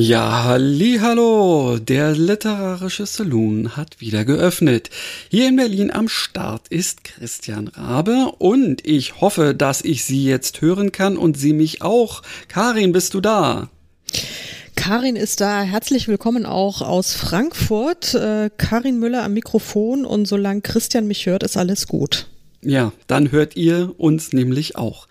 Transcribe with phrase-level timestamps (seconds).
[0.00, 4.90] Ja, hallo, der literarische Saloon hat wieder geöffnet.
[5.28, 10.60] Hier in Berlin am Start ist Christian Rabe und ich hoffe, dass ich Sie jetzt
[10.60, 12.22] hören kann und Sie mich auch.
[12.46, 13.70] Karin, bist du da?
[14.76, 15.62] Karin ist da.
[15.62, 18.14] Herzlich willkommen auch aus Frankfurt.
[18.14, 22.28] Äh, Karin Müller am Mikrofon und solange Christian mich hört, ist alles gut.
[22.62, 25.08] Ja, dann hört ihr uns nämlich auch.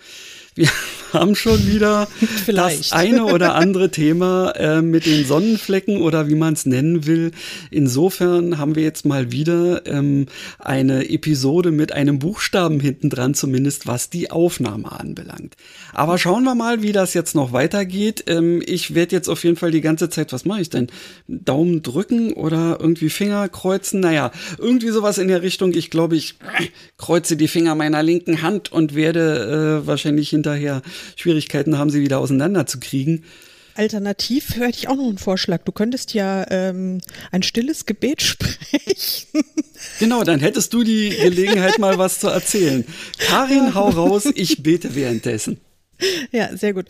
[0.55, 0.69] Wir
[1.13, 2.07] haben schon wieder
[2.47, 7.31] das eine oder andere Thema äh, mit den Sonnenflecken oder wie man es nennen will.
[7.71, 10.25] Insofern haben wir jetzt mal wieder ähm,
[10.59, 15.55] eine Episode mit einem Buchstaben hinten dran, zumindest was die Aufnahme anbelangt.
[15.93, 18.23] Aber schauen wir mal, wie das jetzt noch weitergeht.
[18.27, 20.87] Ähm, ich werde jetzt auf jeden Fall die ganze Zeit, was mache ich denn?
[21.27, 23.99] Daumen drücken oder irgendwie Finger kreuzen?
[23.99, 25.73] Naja, irgendwie sowas in der Richtung.
[25.73, 26.35] Ich glaube, ich
[26.97, 30.81] kreuze die Finger meiner linken Hand und werde äh, wahrscheinlich hinter hinterher
[31.15, 33.23] Schwierigkeiten haben, sie wieder auseinanderzukriegen.
[33.75, 35.63] Alternativ hätte ich auch noch einen Vorschlag.
[35.63, 36.99] Du könntest ja ähm,
[37.31, 39.43] ein stilles Gebet sprechen.
[39.99, 42.85] Genau, dann hättest du die Gelegenheit, mal was zu erzählen.
[43.19, 45.59] Karin, hau raus, ich bete währenddessen.
[46.31, 46.85] Ja, sehr gut.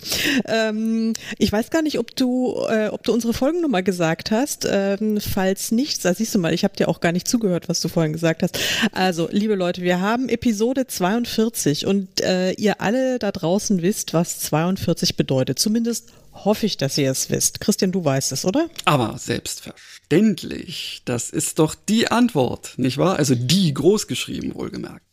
[0.45, 4.67] Ähm, ich weiß gar nicht, ob du, äh, ob du unsere Folgennummer gesagt hast.
[4.69, 7.79] Ähm, falls nicht, da siehst du mal, ich habe dir auch gar nicht zugehört, was
[7.79, 8.59] du vorhin gesagt hast.
[8.91, 14.39] Also, liebe Leute, wir haben Episode 42 und äh, ihr alle da draußen wisst, was
[14.39, 15.59] 42 bedeutet.
[15.59, 16.09] Zumindest
[16.45, 17.59] hoffe ich, dass ihr es wisst.
[17.61, 18.69] Christian, du weißt es, oder?
[18.85, 21.01] Aber selbstverständlich.
[21.05, 23.17] Das ist doch die Antwort, nicht wahr?
[23.17, 25.06] Also die großgeschrieben, wohlgemerkt.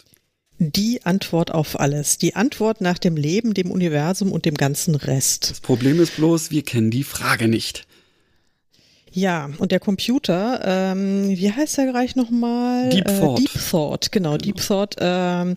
[0.58, 2.18] Die Antwort auf alles.
[2.18, 5.50] Die Antwort nach dem Leben, dem Universum und dem ganzen Rest.
[5.50, 7.86] Das Problem ist bloß, wir kennen die Frage nicht.
[9.16, 12.88] Ja, und der Computer, ähm, wie heißt der gleich nochmal?
[12.88, 13.38] Deep äh, Thought.
[13.38, 14.32] Deep Thought, genau.
[14.32, 14.38] genau.
[14.38, 15.56] Deep Thought ähm,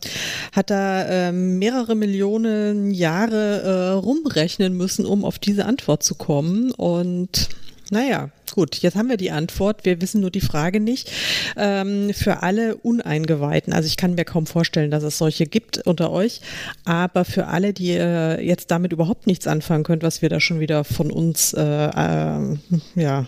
[0.52, 6.72] hat da ähm, mehrere Millionen Jahre äh, rumrechnen müssen, um auf diese Antwort zu kommen.
[6.72, 7.50] Und
[7.90, 9.86] naja, gut, jetzt haben wir die Antwort.
[9.86, 11.12] Wir wissen nur die Frage nicht.
[11.58, 16.12] Ähm, für alle Uneingeweihten, also ich kann mir kaum vorstellen, dass es solche gibt unter
[16.12, 16.42] euch,
[16.84, 20.60] aber für alle, die äh, jetzt damit überhaupt nichts anfangen können, was wir da schon
[20.60, 22.58] wieder von uns äh, äh,
[22.96, 23.28] ja,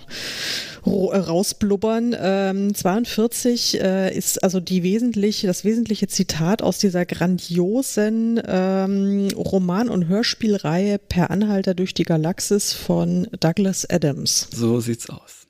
[0.86, 2.16] rausblubbern.
[2.20, 9.90] Ähm, 42 äh, ist also die wesentliche, das wesentliche Zitat aus dieser grandiosen ähm, Roman-
[9.90, 14.48] und Hörspielreihe Per Anhalter durch die Galaxis von Douglas Adams.
[14.52, 15.48] So sieht's aus.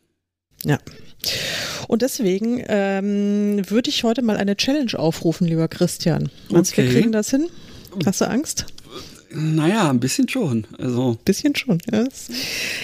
[0.63, 0.77] Ja.
[1.87, 6.29] Und deswegen ähm, würde ich heute mal eine Challenge aufrufen, lieber Christian.
[6.49, 6.83] Meinst okay.
[6.83, 7.49] wir kriegen das hin?
[8.05, 8.65] Hast du Angst?
[9.31, 10.65] Naja, ein bisschen schon.
[10.77, 11.17] Also.
[11.23, 12.05] Bisschen schon, ja.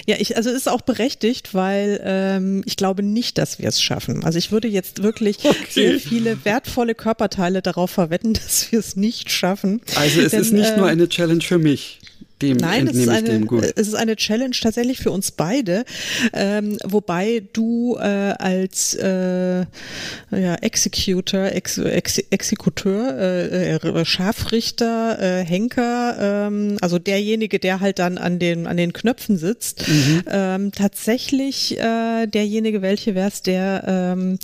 [0.06, 4.24] Ja, ich, also ist auch berechtigt, weil ähm, ich glaube nicht, dass wir es schaffen.
[4.24, 5.56] Also ich würde jetzt wirklich okay.
[5.68, 9.80] sehr viele wertvolle Körperteile darauf verwetten, dass wir es nicht schaffen.
[9.96, 11.98] Also es Denn, ist nicht äh, nur eine Challenge für mich.
[12.42, 15.86] Dem Nein, es ist, eine, es ist eine Challenge tatsächlich für uns beide,
[16.34, 19.60] ähm, wobei du äh, als äh,
[20.30, 27.98] ja, Executor, Ex, Ex, Exekuteur, äh, äh, Scharfrichter, äh, Henker, ähm, also derjenige, der halt
[27.98, 30.22] dann an den an den Knöpfen sitzt, mhm.
[30.26, 34.38] ähm, tatsächlich äh, derjenige, welche wär's, der ähm,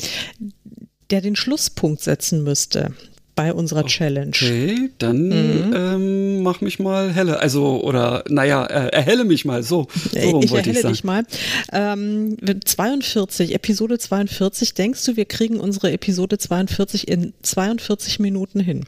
[1.10, 2.94] der den Schlusspunkt setzen müsste
[3.34, 4.30] bei unserer okay, Challenge.
[4.30, 5.74] Okay, dann mhm.
[5.74, 9.88] ähm, mach mich mal helle, also oder naja, äh, erhelle mich mal so.
[9.94, 11.24] so ich erhelle ich dich mal.
[11.72, 18.84] Ähm, 42, Episode 42, denkst du, wir kriegen unsere Episode 42 in 42 Minuten hin?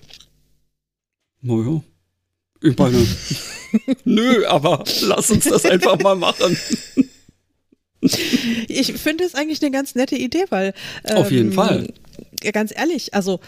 [1.40, 1.82] Naja.
[2.62, 3.06] Ich meine,
[4.04, 6.56] nö, aber lass uns das einfach mal machen.
[8.68, 10.74] Ich finde es eigentlich eine ganz nette Idee, weil.
[11.04, 11.88] Ähm, Auf jeden ähm, Fall.
[12.52, 13.40] Ganz ehrlich, also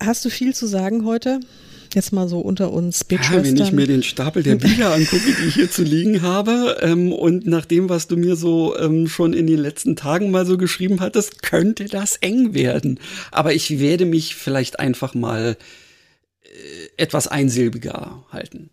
[0.00, 1.40] Hast du viel zu sagen heute?
[1.94, 5.46] Jetzt mal so unter uns ja, Wenn ich mir den Stapel der Bücher angucke, die
[5.46, 9.32] ich hier zu liegen habe, ähm, und nach dem, was du mir so ähm, schon
[9.32, 12.98] in den letzten Tagen mal so geschrieben hattest, könnte das eng werden.
[13.30, 15.56] Aber ich werde mich vielleicht einfach mal
[16.42, 16.48] äh,
[16.96, 18.70] etwas einsilbiger halten.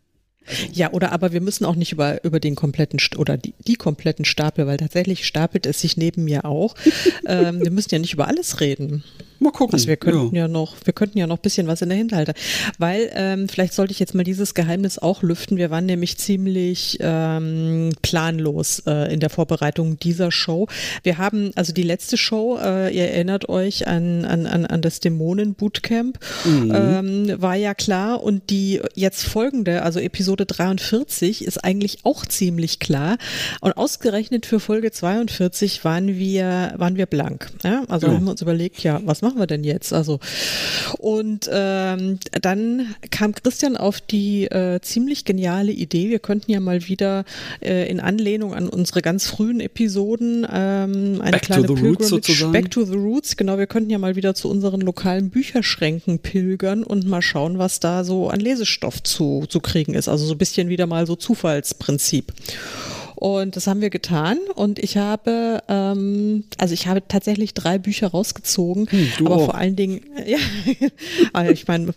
[0.47, 0.63] Also.
[0.73, 4.25] Ja, oder aber wir müssen auch nicht über, über den kompletten oder die, die kompletten
[4.25, 6.75] Stapel, weil tatsächlich stapelt es sich neben mir auch.
[7.27, 9.03] ähm, wir müssen ja nicht über alles reden.
[9.41, 9.73] Mal gucken.
[9.73, 10.43] Also wir könnten ja.
[10.43, 12.35] ja noch, wir könnten ja noch ein bisschen was in der Hinterhalte.
[12.77, 15.57] Weil, ähm, vielleicht sollte ich jetzt mal dieses Geheimnis auch lüften.
[15.57, 20.67] Wir waren nämlich ziemlich ähm, planlos äh, in der Vorbereitung dieser Show.
[21.01, 24.99] Wir haben, also die letzte Show, äh, ihr erinnert euch an, an, an, an das
[24.99, 26.71] Dämonen-Bootcamp, mhm.
[26.75, 28.21] ähm, war ja klar.
[28.21, 33.17] Und die jetzt folgende, also Episode 43, ist eigentlich auch ziemlich klar.
[33.61, 37.49] Und ausgerechnet für Folge 42 waren wir, waren wir blank.
[37.63, 37.83] Ja?
[37.87, 38.13] Also ja.
[38.13, 39.93] haben wir uns überlegt, ja, was machen wir denn jetzt?
[39.93, 40.19] Also
[40.99, 46.87] und ähm, dann kam Christian auf die äh, ziemlich geniale Idee, wir könnten ja mal
[46.87, 47.25] wieder
[47.61, 52.71] äh, in Anlehnung an unsere ganz frühen Episoden ähm, eine Back kleine to Pilgrimage Back
[52.71, 57.05] to the Roots, genau, wir könnten ja mal wieder zu unseren lokalen Bücherschränken pilgern und
[57.05, 60.07] mal schauen, was da so an Lesestoff zu, zu kriegen ist.
[60.07, 62.33] Also so ein bisschen wieder mal so Zufallsprinzip.
[63.21, 64.39] Und das haben wir getan.
[64.55, 68.87] Und ich habe, ähm, also ich habe tatsächlich drei Bücher rausgezogen.
[68.89, 69.45] Hm, aber auch.
[69.45, 70.39] vor allen Dingen, ja,
[71.31, 71.93] also ich meine,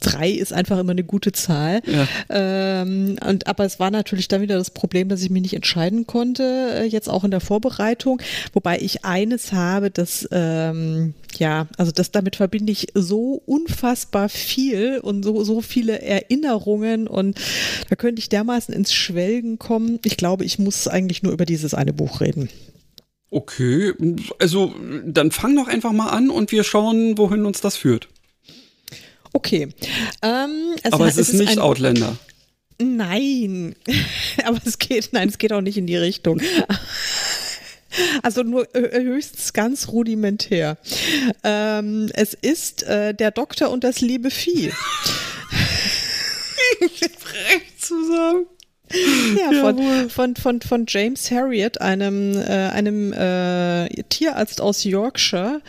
[0.00, 1.80] drei ist einfach immer eine gute Zahl.
[1.86, 2.06] Ja.
[2.28, 6.06] Ähm, und aber es war natürlich dann wieder das Problem, dass ich mich nicht entscheiden
[6.06, 8.20] konnte, äh, jetzt auch in der Vorbereitung.
[8.52, 14.98] Wobei ich eines habe, das ähm, ja, also das damit verbinde ich so unfassbar viel
[14.98, 17.38] und so, so viele Erinnerungen und
[17.88, 19.98] da könnte ich dermaßen ins Schwelgen kommen.
[20.04, 22.48] Ich glaube, ich muss eigentlich nur über dieses eine Buch reden.
[23.30, 23.92] Okay,
[24.38, 24.72] also
[25.04, 28.08] dann fang doch einfach mal an und wir schauen, wohin uns das führt.
[29.32, 29.68] Okay.
[30.22, 32.16] Ähm, es Aber es ist, es ist nicht Outlander.
[32.78, 33.74] Nein,
[34.44, 36.40] aber es geht, nein, es geht auch nicht in die Richtung.
[38.22, 40.76] Also nur äh, höchstens ganz rudimentär.
[41.42, 44.70] Ähm, es ist äh, der Doktor und das liebe Vieh.
[47.18, 48.46] Frech zusammen.
[49.52, 55.60] Ja, von, von, von, von James Harriet, einem, äh, einem äh, Tierarzt aus Yorkshire,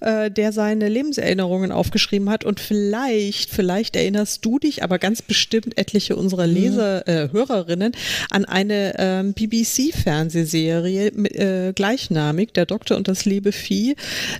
[0.00, 2.44] äh, der seine Lebenserinnerungen aufgeschrieben hat.
[2.44, 6.54] Und vielleicht, vielleicht erinnerst du dich, aber ganz bestimmt etliche unserer mhm.
[6.54, 7.92] Leser, äh, Hörerinnen,
[8.30, 13.94] an eine ähm, BBC-Fernsehserie äh, gleichnamig, Der Doktor und das liebe Vieh.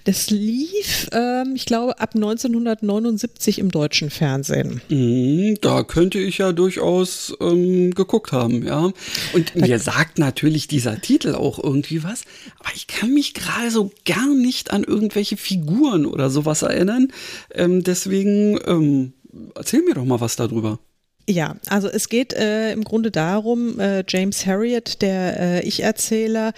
[0.04, 4.80] Das lief, ähm, ich glaube, ab 1979 im deutschen Fernsehen.
[4.88, 8.73] Mhm, da könnte ich ja durchaus ähm, geguckt geguckt haben, ja.
[9.32, 12.22] Und mir sagt natürlich dieser Titel auch irgendwie was,
[12.58, 17.08] aber ich kann mich gerade so gar nicht an irgendwelche Figuren oder sowas erinnern.
[17.52, 19.12] Ähm, deswegen ähm,
[19.54, 20.78] erzähl mir doch mal was darüber.
[21.26, 26.52] Ja, also es geht äh, im Grunde darum, äh, James Harriet, der äh, Ich-Erzähler,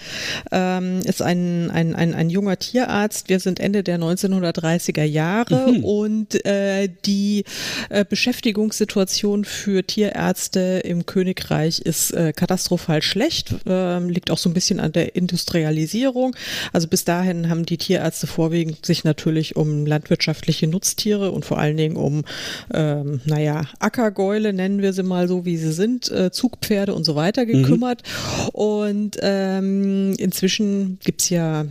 [0.51, 3.29] ähm, ist ein, ein, ein, ein junger Tierarzt.
[3.29, 5.85] Wir sind Ende der 1930er Jahre mhm.
[5.85, 7.45] und äh, die
[7.89, 14.53] äh, Beschäftigungssituation für Tierärzte im Königreich ist äh, katastrophal schlecht, äh, liegt auch so ein
[14.53, 16.35] bisschen an der Industrialisierung.
[16.73, 21.77] Also bis dahin haben die Tierärzte vorwiegend sich natürlich um landwirtschaftliche Nutztiere und vor allen
[21.77, 22.25] Dingen um,
[22.73, 27.15] ähm, naja, Ackergäule nennen wir sie mal so, wie sie sind, äh, Zugpferde und so
[27.15, 28.03] weiter gekümmert.
[28.03, 28.49] Mhm.
[28.49, 31.65] Und ähm, inzwischen gibt es ja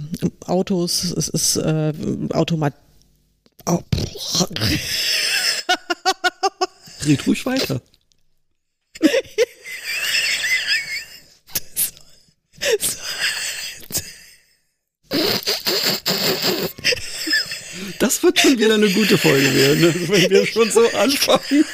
[0.47, 1.93] Autos, es ist äh,
[2.31, 2.75] Automat.
[3.67, 3.81] Oh.
[7.06, 7.83] Red ruhig weiter.
[17.98, 21.64] Das wird schon wieder eine gute Folge werden, also wenn wir schon so anfangen.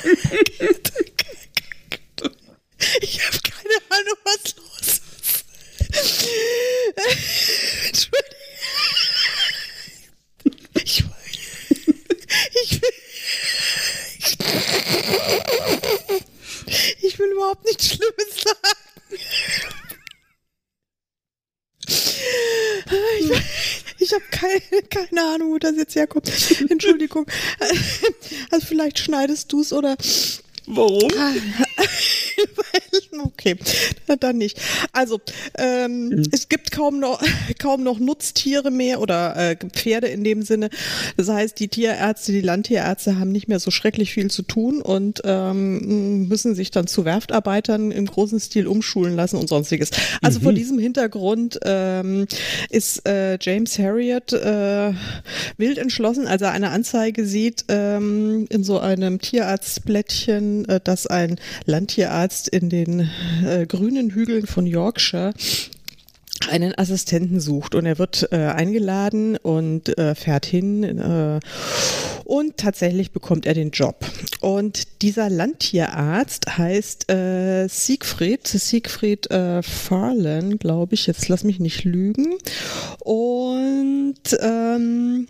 [3.00, 5.00] Ich habe keine Ahnung, was los
[5.90, 6.22] ist.
[7.86, 8.32] Entschuldigung.
[10.74, 11.04] Ich,
[12.54, 12.80] ich,
[14.22, 14.38] ich,
[17.02, 18.76] ich will überhaupt nichts Schlimmes sagen.
[23.98, 26.30] Ich, ich habe keine, keine Ahnung, wo das jetzt herkommt.
[26.70, 27.26] Entschuldigung.
[28.50, 29.96] Also vielleicht schneidest du es oder
[30.66, 31.10] Warum?
[33.24, 33.56] okay,
[34.20, 34.60] dann nicht.
[34.92, 35.20] Also,
[35.58, 36.22] ähm, mhm.
[36.32, 37.22] es gibt kaum noch,
[37.58, 40.70] kaum noch Nutztiere mehr oder äh, Pferde in dem Sinne.
[41.16, 45.22] Das heißt, die Tierärzte, die Landtierärzte haben nicht mehr so schrecklich viel zu tun und
[45.24, 49.90] ähm, müssen sich dann zu Werftarbeitern im großen Stil umschulen lassen und sonstiges.
[50.20, 50.42] Also mhm.
[50.44, 52.26] vor diesem Hintergrund ähm,
[52.70, 54.92] ist äh, James Harriet äh,
[55.56, 61.38] wild entschlossen, als er eine Anzeige sieht ähm, in so einem Tierarztblättchen äh, dass ein
[61.66, 63.08] Landtierarzt in den
[63.46, 65.32] äh, grünen Hügeln von Yorkshire
[66.50, 71.40] einen Assistenten sucht und er wird äh, eingeladen und äh, fährt hin äh,
[72.24, 74.06] und tatsächlich bekommt er den Job.
[74.40, 81.84] Und dieser Landtierarzt heißt äh, Siegfried, Siegfried äh, Farlan, glaube ich, jetzt lass mich nicht
[81.84, 82.34] lügen.
[83.00, 85.28] Und ähm,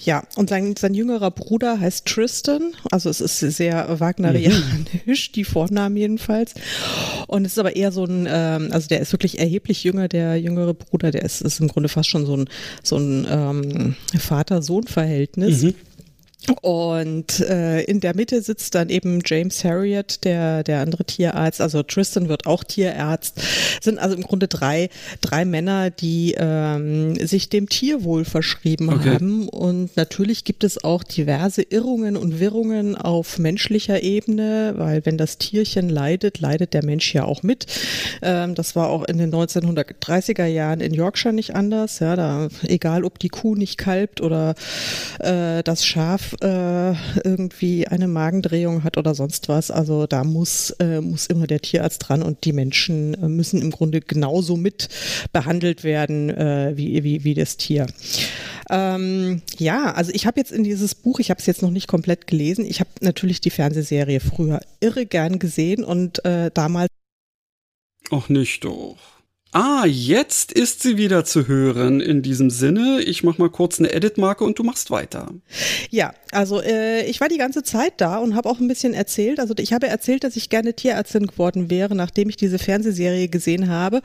[0.00, 5.32] ja, und sein, sein jüngerer Bruder heißt Tristan, also es ist sehr wagnerianisch, mhm.
[5.34, 6.54] die Vornamen jedenfalls.
[7.28, 10.36] Und es ist aber eher so ein, ähm, also der ist wirklich erheblich jünger, der
[10.40, 12.48] jüngere Bruder, der ist, ist im Grunde fast schon so ein,
[12.82, 15.62] so ein ähm, Vater-Sohn-Verhältnis.
[15.62, 15.74] Mhm.
[16.60, 21.82] Und äh, in der Mitte sitzt dann eben James Harriet, der, der andere Tierarzt, also
[21.82, 23.40] Tristan wird auch Tierarzt,
[23.80, 24.88] sind also im Grunde drei,
[25.20, 29.14] drei Männer, die ähm, sich dem Tierwohl verschrieben okay.
[29.14, 29.48] haben.
[29.48, 35.38] Und natürlich gibt es auch diverse Irrungen und Wirrungen auf menschlicher Ebene, weil wenn das
[35.38, 37.66] Tierchen leidet, leidet der Mensch ja auch mit.
[38.20, 42.00] Ähm, das war auch in den 1930er Jahren in Yorkshire nicht anders.
[42.00, 44.54] Ja, da, egal ob die Kuh nicht kalbt oder
[45.20, 46.92] äh, das Schaf äh,
[47.24, 49.70] irgendwie eine Magendrehung hat oder sonst was.
[49.70, 53.70] Also da muss, äh, muss immer der Tierarzt dran und die Menschen äh, müssen im
[53.70, 54.88] Grunde genauso mit
[55.32, 57.86] behandelt werden äh, wie, wie, wie das Tier.
[58.70, 61.88] Ähm, ja, also ich habe jetzt in dieses Buch, ich habe es jetzt noch nicht
[61.88, 66.88] komplett gelesen, ich habe natürlich die Fernsehserie früher irre gern gesehen und äh, damals.
[68.10, 69.21] Ach nicht doch.
[69.54, 72.00] Ah, jetzt ist sie wieder zu hören.
[72.00, 75.28] In diesem Sinne, ich mach mal kurz eine Edit-Marke und du machst weiter.
[75.90, 79.38] Ja, also äh, ich war die ganze Zeit da und habe auch ein bisschen erzählt.
[79.38, 83.68] Also ich habe erzählt, dass ich gerne Tierärztin geworden wäre, nachdem ich diese Fernsehserie gesehen
[83.68, 84.00] habe.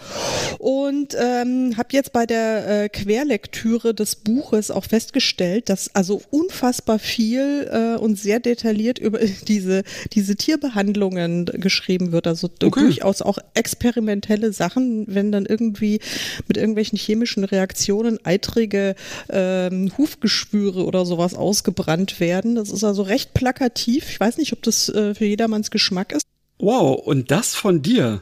[0.60, 7.00] Und ähm, habe jetzt bei der äh, Querlektüre des Buches auch festgestellt, dass also unfassbar
[7.00, 12.28] viel äh, und sehr detailliert über diese, diese Tierbehandlungen geschrieben wird.
[12.28, 12.82] Also okay.
[12.82, 16.00] durchaus auch experimentelle Sachen, wenn dann irgendwie
[16.48, 18.96] mit irgendwelchen chemischen Reaktionen eitrige
[19.30, 22.56] ähm, Hufgeschwüre oder sowas ausgebrannt werden.
[22.56, 24.10] Das ist also recht plakativ.
[24.10, 26.24] Ich weiß nicht, ob das äh, für jedermanns Geschmack ist.
[26.60, 28.22] Wow, und das von dir?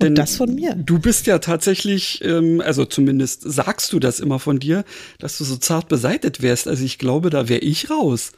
[0.00, 0.74] Denn und das von mir.
[0.74, 4.84] Du bist ja tatsächlich, ähm, also zumindest sagst du das immer von dir,
[5.18, 6.68] dass du so zart beseitet wärst.
[6.68, 8.32] Also ich glaube, da wäre ich raus.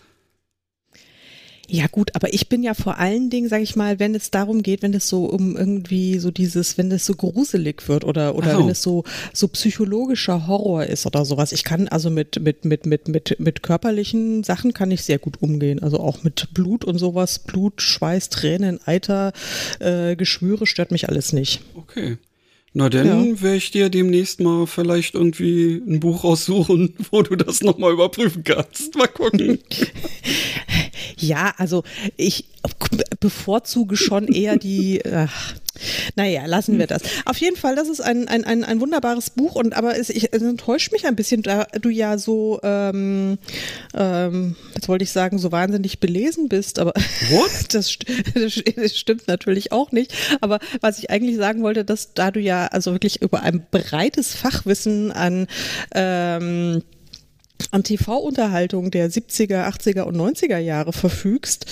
[1.69, 4.63] Ja gut, aber ich bin ja vor allen Dingen, sage ich mal, wenn es darum
[4.63, 8.57] geht, wenn es so um irgendwie so dieses, wenn es so gruselig wird oder oder
[8.57, 8.61] oh.
[8.61, 11.53] wenn es so so psychologischer Horror ist oder sowas.
[11.53, 15.41] Ich kann also mit mit mit mit mit mit körperlichen Sachen kann ich sehr gut
[15.41, 19.33] umgehen, also auch mit Blut und sowas, Blut, Schweiß, Tränen, Eiter,
[19.81, 21.61] äh, Geschwüre stört mich alles nicht.
[21.75, 22.19] Okay.
[22.77, 23.43] Na dann ja.
[23.43, 28.43] werde ich dir demnächst mal vielleicht irgendwie ein Buch raussuchen, wo du das nochmal überprüfen
[28.43, 28.97] kannst.
[28.97, 29.61] Mal gucken.
[31.19, 31.85] ja, also
[32.17, 32.47] ich
[33.21, 35.55] bevorzuge schon eher die, ach,
[36.17, 37.03] naja, lassen wir das.
[37.25, 40.33] Auf jeden Fall, das ist ein, ein, ein, ein wunderbares Buch und aber es, ich,
[40.33, 43.39] es enttäuscht mich ein bisschen, da du ja so, ähm,
[43.95, 46.93] ähm, jetzt wollte ich sagen, so wahnsinnig belesen bist, aber
[47.71, 47.99] das,
[48.35, 50.15] das, stimmt natürlich auch nicht.
[50.41, 54.35] Aber was ich eigentlich sagen wollte, dass da du ja also wirklich über ein breites
[54.35, 55.47] Fachwissen an
[55.95, 56.83] ähm,
[57.71, 61.67] an TV-Unterhaltung der 70er, 80er und 90er Jahre verfügst,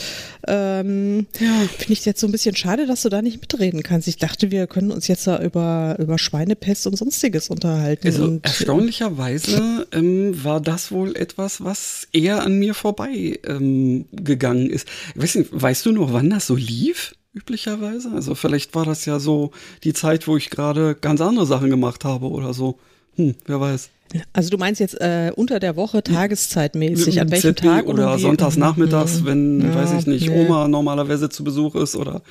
[0.47, 1.61] ähm, ja.
[1.77, 4.09] finde ich jetzt so ein bisschen schade, dass du da nicht mitreden kannst.
[4.09, 8.07] Ich dachte, wir können uns jetzt da über, über Schweinepest und sonstiges unterhalten.
[8.07, 14.71] Also und, erstaunlicherweise ähm, war das wohl etwas, was eher an mir vorbei ähm, gegangen
[14.71, 14.89] ist.
[15.15, 17.15] Ich weiß nicht, weißt du noch, wann das so lief?
[17.35, 18.11] Üblicherweise?
[18.13, 19.53] Also vielleicht war das ja so
[19.85, 22.79] die Zeit, wo ich gerade ganz andere Sachen gemacht habe oder so.
[23.17, 23.91] Hm, wer weiß.
[24.33, 27.87] Also du meinst jetzt äh, unter der Woche tageszeitmäßig, an welchem ZB Tag?
[27.87, 29.27] Oder sonntags nachmittags, mhm.
[29.27, 30.45] wenn, ja, weiß ich nicht, nee.
[30.45, 32.23] Oma normalerweise zu Besuch ist oder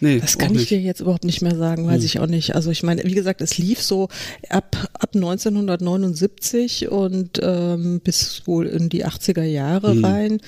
[0.00, 0.70] Nee, das kann ich nicht.
[0.70, 2.04] dir jetzt überhaupt nicht mehr sagen, weiß hm.
[2.04, 2.54] ich auch nicht.
[2.54, 4.08] Also ich meine, wie gesagt, es lief so
[4.48, 10.04] ab, ab 1979 und ähm, bis wohl in die 80er Jahre hm.
[10.04, 10.40] rein.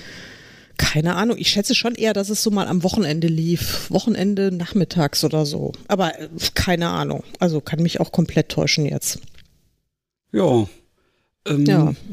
[0.77, 3.91] Keine Ahnung, ich schätze schon eher, dass es so mal am Wochenende lief.
[3.91, 5.73] Wochenende nachmittags oder so.
[5.89, 7.25] Aber äh, keine Ahnung.
[7.41, 9.19] Also kann mich auch komplett täuschen jetzt.
[10.33, 10.69] Ja.
[11.47, 11.95] Ähm, ja.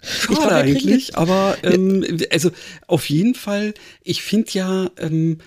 [0.00, 2.50] Schade glaub, eigentlich, aber ähm, also
[2.86, 5.38] auf jeden Fall, ich finde ja, ähm,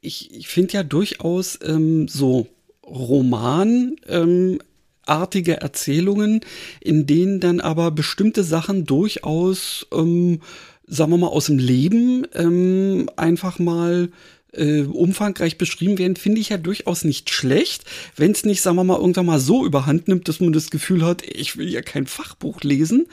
[0.00, 2.46] ich, ich finde ja durchaus ähm, so
[2.84, 4.58] Roman, ähm,
[5.06, 6.40] artige Erzählungen,
[6.80, 10.40] in denen dann aber bestimmte Sachen durchaus, ähm,
[10.86, 14.10] sagen wir mal, aus dem Leben ähm, einfach mal
[14.52, 17.84] äh, umfangreich beschrieben werden, finde ich ja durchaus nicht schlecht,
[18.16, 21.04] wenn es nicht, sagen wir mal, irgendwann mal so überhand nimmt, dass man das Gefühl
[21.04, 23.06] hat, ich will ja kein Fachbuch lesen.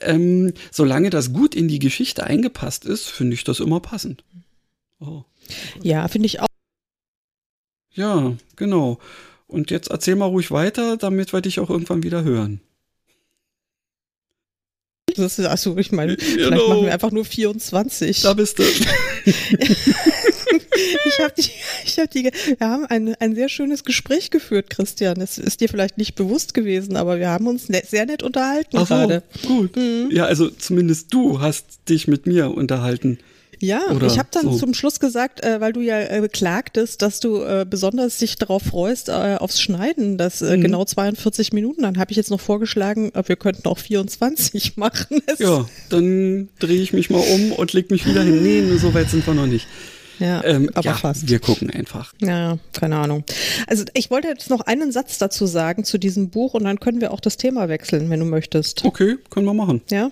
[0.00, 4.24] Ähm, solange das gut in die Geschichte eingepasst ist, finde ich das immer passend.
[5.00, 5.22] Oh.
[5.82, 6.46] Ja, finde ich auch.
[7.92, 8.98] Ja, genau.
[9.46, 12.60] Und jetzt erzähl mal ruhig weiter, damit wir dich auch irgendwann wieder hören
[15.16, 18.22] Das ist, achso, ich meine, vielleicht machen wir einfach nur 24.
[18.22, 18.62] Da bist du.
[19.24, 21.50] ich habe die,
[21.84, 22.24] ich habe die,
[22.58, 25.20] wir haben ein, ein sehr schönes Gespräch geführt, Christian.
[25.20, 28.76] Es ist dir vielleicht nicht bewusst gewesen, aber wir haben uns ne, sehr nett unterhalten
[28.76, 29.22] Ach so, gerade.
[29.46, 29.76] Gut.
[29.76, 30.10] Mhm.
[30.10, 33.18] Ja, also zumindest du hast dich mit mir unterhalten.
[33.60, 34.58] Ja, Oder ich habe dann so.
[34.58, 38.62] zum Schluss gesagt, äh, weil du ja äh, beklagtest, dass du äh, besonders dich darauf
[38.62, 40.62] freust, äh, aufs Schneiden, das äh, mhm.
[40.62, 45.22] genau 42 Minuten, dann habe ich jetzt noch vorgeschlagen, äh, wir könnten auch 24 machen.
[45.38, 48.42] ja, dann drehe ich mich mal um und leg mich wieder hin.
[48.42, 49.66] Nee, so weit sind wir noch nicht.
[50.18, 51.28] Ja, ähm, aber ja, fast.
[51.28, 52.12] Wir gucken einfach.
[52.20, 53.24] Ja, keine Ahnung.
[53.66, 57.00] Also ich wollte jetzt noch einen Satz dazu sagen zu diesem Buch und dann können
[57.00, 58.84] wir auch das Thema wechseln, wenn du möchtest.
[58.84, 59.82] Okay, können wir machen.
[59.90, 60.10] Ja.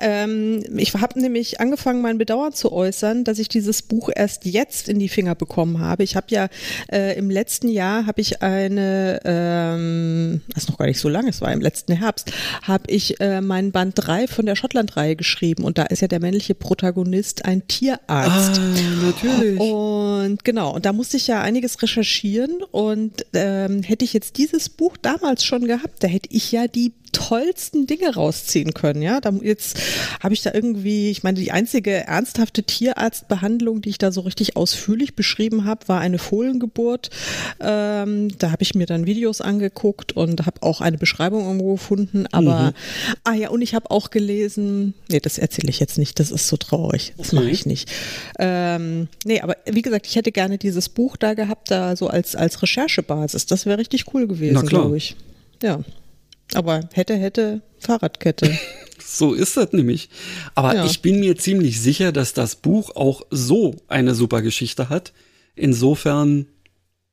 [0.00, 4.88] Ähm, ich habe nämlich angefangen, mein Bedauern zu äußern, dass ich dieses Buch erst jetzt
[4.88, 6.02] in die Finger bekommen habe.
[6.02, 6.48] Ich habe ja
[6.90, 11.30] äh, im letzten Jahr habe ich eine, ähm, das ist noch gar nicht so lange,
[11.30, 12.32] es war im letzten Herbst,
[12.62, 16.20] habe ich äh, meinen Band 3 von der Schottland-Reihe geschrieben und da ist ja der
[16.20, 18.60] männliche Protagonist ein Tierarzt.
[18.60, 19.60] Ah, Natürlich.
[19.60, 24.68] Und genau, und da musste ich ja einiges recherchieren und ähm, hätte ich jetzt dieses
[24.68, 29.02] Buch damals schon gehabt, da hätte ich ja die tollsten Dinge rausziehen können.
[29.02, 29.78] Ja, da, jetzt
[30.20, 34.56] habe ich da irgendwie, ich meine, die einzige ernsthafte Tierarztbehandlung, die ich da so richtig
[34.56, 37.10] ausführlich beschrieben habe, war eine Fohlengeburt.
[37.60, 42.26] Ähm, da habe ich mir dann Videos angeguckt und habe auch eine Beschreibung irgendwo gefunden.
[42.32, 43.14] Aber, mhm.
[43.24, 46.48] ah ja, und ich habe auch gelesen, nee, das erzähle ich jetzt nicht, das ist
[46.48, 47.12] so traurig.
[47.18, 47.90] Das mache ich nicht.
[48.38, 52.34] Ähm, nee, aber wie gesagt, ich hätte gerne dieses Buch da gehabt, da so als,
[52.34, 53.46] als Recherchebasis.
[53.46, 55.16] Das wäre richtig cool gewesen, glaube ich.
[55.62, 55.80] Ja.
[56.54, 58.58] Aber hätte, hätte, Fahrradkette.
[59.04, 60.08] So ist das nämlich.
[60.54, 60.84] Aber ja.
[60.86, 65.12] ich bin mir ziemlich sicher, dass das Buch auch so eine super Geschichte hat.
[65.54, 66.46] Insofern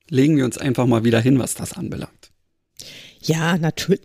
[0.09, 2.18] legen wir uns einfach mal wieder hin, was das anbelangt.
[3.21, 4.01] Ja, natürlich,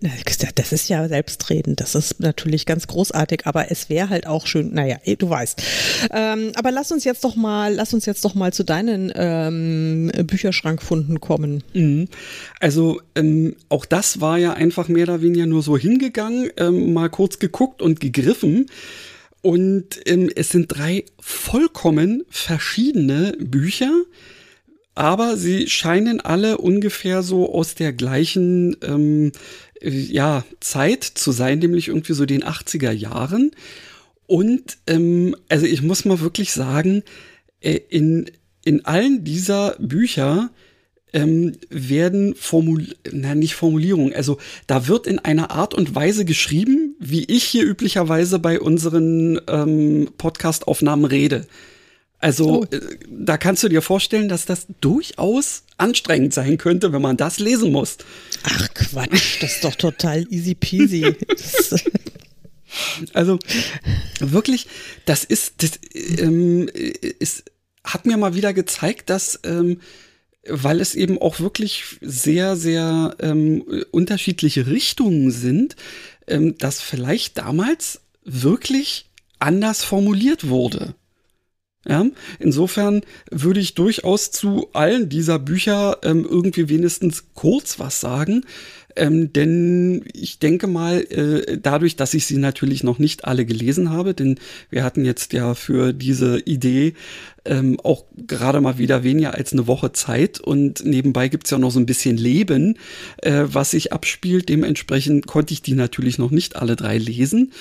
[0.56, 4.74] das ist ja selbstredend, das ist natürlich ganz großartig, aber es wäre halt auch schön,
[4.74, 5.62] naja, eh, du weißt.
[6.12, 10.10] Ähm, aber lass uns jetzt doch mal, lass uns jetzt doch mal zu deinen ähm,
[10.26, 11.62] Bücherschrankfunden kommen.
[11.74, 12.08] Mhm.
[12.58, 17.08] Also ähm, auch das war ja einfach mehr oder weniger nur so hingegangen, ähm, mal
[17.08, 18.66] kurz geguckt und gegriffen.
[19.42, 23.92] Und ähm, es sind drei vollkommen verschiedene Bücher,
[24.94, 29.32] aber sie scheinen alle ungefähr so aus der gleichen ähm,
[29.82, 33.50] ja, Zeit zu sein, nämlich irgendwie so den 80er Jahren.
[34.26, 37.02] Und ähm, also ich muss mal wirklich sagen,
[37.60, 38.30] äh, in,
[38.64, 40.50] in allen dieser Bücher
[41.12, 46.96] ähm, werden Formul na, nicht Formulierungen, also da wird in einer Art und Weise geschrieben,
[46.98, 51.46] wie ich hier üblicherweise bei unseren ähm, Podcast-Aufnahmen rede.
[52.24, 52.66] Also oh.
[53.06, 57.70] Da kannst du dir vorstellen, dass das durchaus anstrengend sein könnte, wenn man das lesen
[57.70, 57.98] muss.
[58.44, 61.14] Ach Quatsch, das ist doch total easy peasy.
[63.12, 63.38] also
[64.20, 64.68] wirklich,
[65.04, 67.44] das ist, das ähm, ist,
[67.84, 69.80] hat mir mal wieder gezeigt, dass ähm,
[70.48, 75.76] weil es eben auch wirklich sehr, sehr ähm, unterschiedliche Richtungen sind,
[76.26, 80.94] ähm, dass vielleicht damals wirklich anders formuliert wurde.
[81.86, 82.06] Ja,
[82.38, 88.44] insofern würde ich durchaus zu allen dieser Bücher ähm, irgendwie wenigstens kurz was sagen.
[88.96, 93.90] Ähm, denn ich denke mal, äh, dadurch, dass ich sie natürlich noch nicht alle gelesen
[93.90, 94.38] habe, denn
[94.70, 96.94] wir hatten jetzt ja für diese Idee
[97.44, 101.70] ähm, auch gerade mal wieder weniger als eine Woche Zeit und nebenbei gibt's ja noch
[101.70, 102.78] so ein bisschen Leben,
[103.18, 104.48] äh, was sich abspielt.
[104.48, 107.52] Dementsprechend konnte ich die natürlich noch nicht alle drei lesen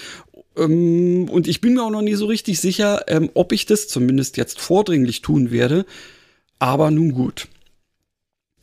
[0.57, 3.87] ähm, und ich bin mir auch noch nie so richtig sicher, ähm, ob ich das
[3.87, 5.85] zumindest jetzt vordringlich tun werde.
[6.59, 7.47] Aber nun gut.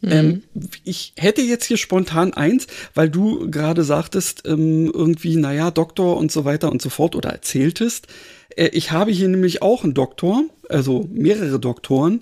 [0.00, 0.11] Mhm.
[0.11, 0.42] Ähm,
[0.85, 6.33] ich hätte jetzt hier spontan eins, weil du gerade sagtest, ähm, irgendwie, naja, Doktor und
[6.33, 8.07] so weiter und so fort oder erzähltest.
[8.57, 12.20] Äh, ich habe hier nämlich auch einen Doktor, also mehrere Doktoren.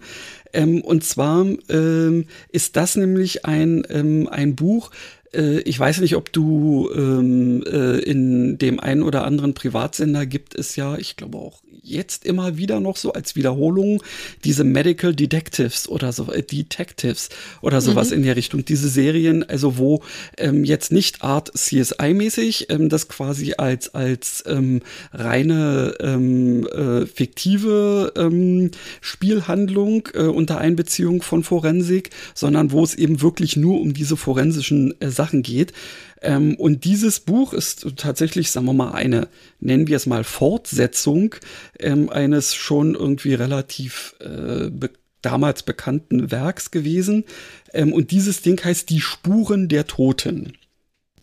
[0.52, 4.90] Ähm, und zwar ähm, ist das nämlich ein, ähm, ein Buch,
[5.34, 10.54] äh, ich weiß nicht, ob du ähm, äh, in dem einen oder anderen Privatsender gibt
[10.54, 14.02] es ja, ich glaube auch jetzt immer wieder noch so als Wiederholung
[14.44, 18.16] diese Medical Detectives oder so äh, Detectives oder sowas mhm.
[18.16, 18.64] in der Richtung.
[18.64, 20.02] Diese Serien, also wo
[20.36, 28.12] ähm, jetzt nicht Art CSI-mäßig ähm, das quasi als als ähm, reine ähm, äh, fiktive
[28.16, 34.16] ähm, Spielhandlung äh, unter Einbeziehung von Forensik, sondern wo es eben wirklich nur um diese
[34.16, 35.74] forensischen äh, Sachen geht.
[36.22, 39.28] Ähm, und dieses Buch ist tatsächlich, sagen wir mal, eine,
[39.60, 41.34] nennen wir es mal, Fortsetzung
[41.78, 47.24] ähm, eines schon irgendwie relativ äh, be damals bekannten Werks gewesen.
[47.72, 50.52] Ähm, und dieses Ding heißt Die Spuren der Toten.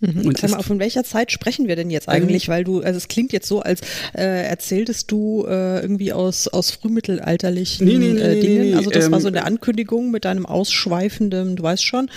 [0.05, 0.27] Mhm.
[0.27, 2.47] Und Sag mal, von welcher Zeit sprechen wir denn jetzt eigentlich?
[2.47, 3.81] Weil du, also es klingt jetzt so, als
[4.13, 8.77] äh, erzähltest du äh, irgendwie aus, aus frühmittelalterlichen nee, nee, nee, äh, Dingen.
[8.77, 12.09] Also das ähm, war so eine ähm, Ankündigung mit deinem ausschweifenden, du weißt schon.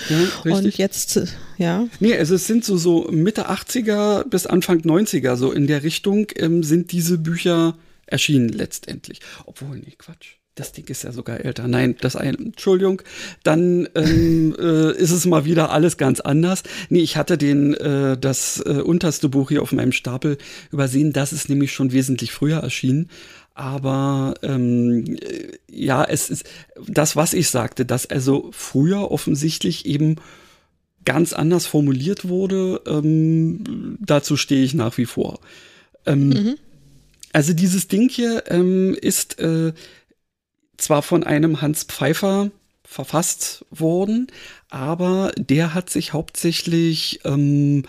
[0.44, 1.87] Ja, Und jetzt, äh, ja.
[2.01, 6.27] Nee, also es sind so, so Mitte 80er bis Anfang 90er, so in der Richtung
[6.37, 9.20] ähm, sind diese Bücher erschienen letztendlich.
[9.46, 11.68] Obwohl, nee, Quatsch das Ding ist ja sogar älter.
[11.68, 13.03] Nein, das ein, Entschuldigung,
[13.44, 16.62] dann ähm, äh, ist es mal wieder alles ganz anders.
[16.88, 20.38] Nee, ich hatte den, äh, das äh, unterste Buch hier auf meinem Stapel
[20.73, 21.12] übersehen.
[21.12, 23.09] Das ist nämlich schon wesentlich früher erschienen.
[23.55, 26.44] Aber ähm, äh, ja, es ist
[26.87, 30.16] das, was ich sagte, dass also früher offensichtlich eben
[31.05, 35.40] ganz anders formuliert wurde, ähm, dazu stehe ich nach wie vor.
[36.07, 36.55] Ähm, mhm.
[37.33, 39.73] Also dieses Ding hier ähm, ist äh,
[40.78, 42.50] zwar von einem Hans Pfeiffer
[42.84, 44.28] verfasst worden,
[44.70, 47.84] aber der hat sich hauptsächlich ähm,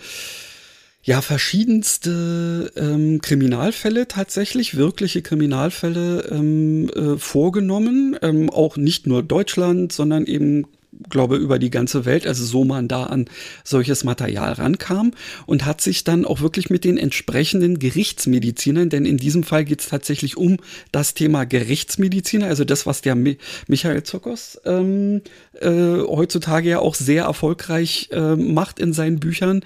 [1.02, 9.92] ja verschiedenste ähm, Kriminalfälle tatsächlich wirkliche Kriminalfälle ähm, äh, vorgenommen, ähm, auch nicht nur Deutschland,
[9.92, 10.66] sondern eben
[11.08, 13.26] glaube, über die ganze Welt, also so man da an
[13.64, 15.12] solches Material rankam
[15.46, 19.80] und hat sich dann auch wirklich mit den entsprechenden Gerichtsmedizinern, denn in diesem Fall geht
[19.80, 20.58] es tatsächlich um
[20.92, 25.22] das Thema Gerichtsmediziner, also das, was der Mi Michael Zokos ähm,
[25.60, 29.62] äh, heutzutage ja auch sehr erfolgreich äh, macht in seinen Büchern,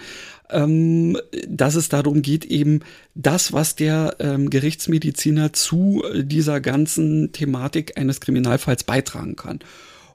[0.51, 2.81] ähm, dass es darum geht, eben
[3.15, 9.61] das, was der ähm, Gerichtsmediziner zu dieser ganzen Thematik eines Kriminalfalls beitragen kann.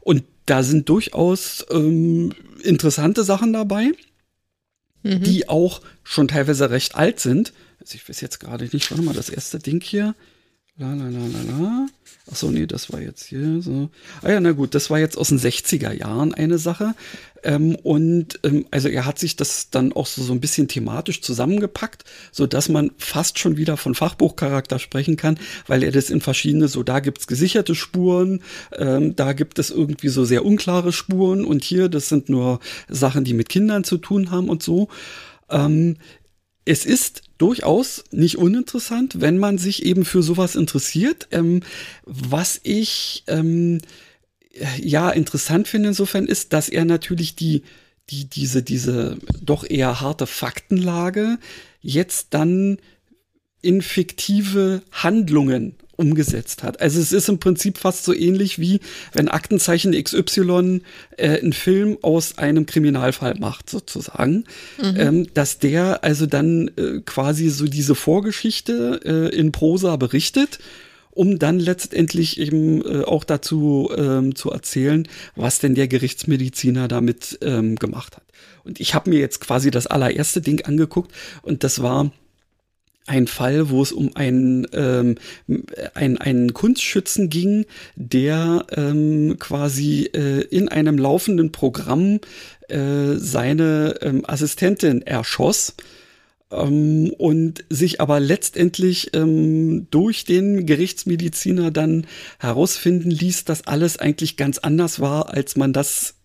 [0.09, 3.91] Und da sind durchaus ähm, interessante Sachen dabei,
[5.03, 5.21] mhm.
[5.21, 7.53] die auch schon teilweise recht alt sind.
[7.79, 10.15] Also ich weiß jetzt gerade nicht, warte mal, das erste Ding hier.
[10.79, 11.87] La la la la la.
[12.31, 13.89] Ach so, nee, das war jetzt hier so.
[14.21, 16.95] Ah ja, na gut, das war jetzt aus den 60er Jahren eine Sache.
[17.43, 21.21] Ähm, und ähm, also er hat sich das dann auch so, so ein bisschen thematisch
[21.21, 25.37] zusammengepackt, so dass man fast schon wieder von Fachbuchcharakter sprechen kann,
[25.67, 30.09] weil er das in verschiedene, so da gibt's gesicherte Spuren, ähm, da gibt es irgendwie
[30.09, 34.31] so sehr unklare Spuren und hier, das sind nur Sachen, die mit Kindern zu tun
[34.31, 34.87] haben und so.
[35.49, 35.97] Ähm,
[36.69, 41.27] es ist durchaus nicht uninteressant, wenn man sich eben für sowas interessiert.
[41.32, 41.62] Ähm,
[42.05, 43.79] was ich ähm,
[44.79, 47.63] ja interessant finde insofern ist, dass er natürlich die,
[48.12, 51.39] die, diese, diese doch eher harte Faktenlage
[51.82, 52.77] jetzt dann
[53.63, 56.81] in fiktive Handlungen umgesetzt hat.
[56.81, 58.79] Also es ist im Prinzip fast so ähnlich wie
[59.12, 60.81] wenn Aktenzeichen XY
[61.17, 64.45] äh, einen Film aus einem Kriminalfall macht, sozusagen,
[64.81, 64.95] mhm.
[64.97, 70.59] ähm, dass der also dann äh, quasi so diese Vorgeschichte äh, in Prosa berichtet
[71.12, 77.39] um dann letztendlich eben äh, auch dazu ähm, zu erzählen, was denn der Gerichtsmediziner damit
[77.41, 78.23] ähm, gemacht hat.
[78.63, 82.12] Und ich habe mir jetzt quasi das allererste Ding angeguckt und das war
[83.09, 85.15] ein Fall, wo es um einen, ähm,
[85.95, 92.19] einen, einen Kunstschützen ging, der ähm, quasi äh, in einem laufenden Programm
[92.67, 95.75] äh, seine ähm, Assistentin erschoss.
[96.51, 102.05] Ähm, und sich aber letztendlich ähm, durch den Gerichtsmediziner dann
[102.39, 106.15] herausfinden ließ, dass alles eigentlich ganz anders war, als man das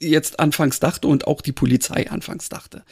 [0.00, 2.84] jetzt anfangs dachte und auch die Polizei anfangs dachte.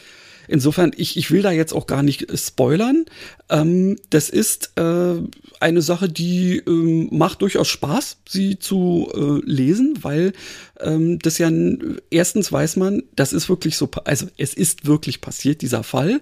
[0.48, 3.04] Insofern, ich, ich will da jetzt auch gar nicht spoilern.
[3.48, 5.14] Ähm, das ist äh,
[5.60, 10.32] eine Sache, die ähm, macht durchaus Spaß, sie zu äh, lesen, weil
[10.80, 11.50] ähm, das ja
[12.10, 16.20] erstens weiß man, das ist wirklich so, also es ist wirklich passiert, dieser Fall.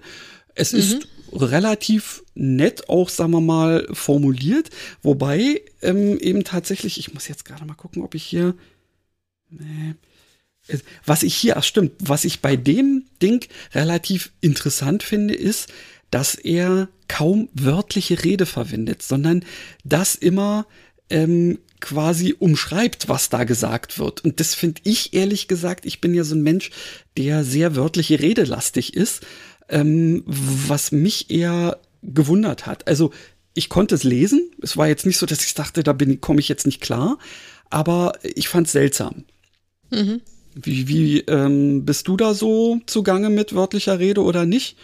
[0.53, 0.79] Es mhm.
[0.79, 4.69] ist relativ nett auch, sagen wir mal, formuliert,
[5.01, 8.53] wobei ähm, eben tatsächlich, ich muss jetzt gerade mal gucken, ob ich hier,
[9.49, 9.95] nee,
[11.05, 15.69] was ich hier, ach stimmt, was ich bei dem Ding relativ interessant finde, ist,
[16.09, 19.43] dass er kaum wörtliche Rede verwendet, sondern
[19.83, 20.65] das immer
[21.09, 24.23] ähm, quasi umschreibt, was da gesagt wird.
[24.23, 26.69] Und das finde ich ehrlich gesagt, ich bin ja so ein Mensch,
[27.17, 29.21] der sehr wörtliche Redelastig ist,
[29.67, 32.87] ähm, was mich eher gewundert hat.
[32.87, 33.11] Also
[33.53, 36.47] ich konnte es lesen, es war jetzt nicht so, dass ich dachte, da komme ich
[36.47, 37.17] jetzt nicht klar,
[37.69, 39.25] aber ich fand es seltsam.
[39.89, 40.21] Mhm.
[40.53, 44.77] Wie, wie ähm, bist du da so zugange mit wörtlicher Rede oder nicht?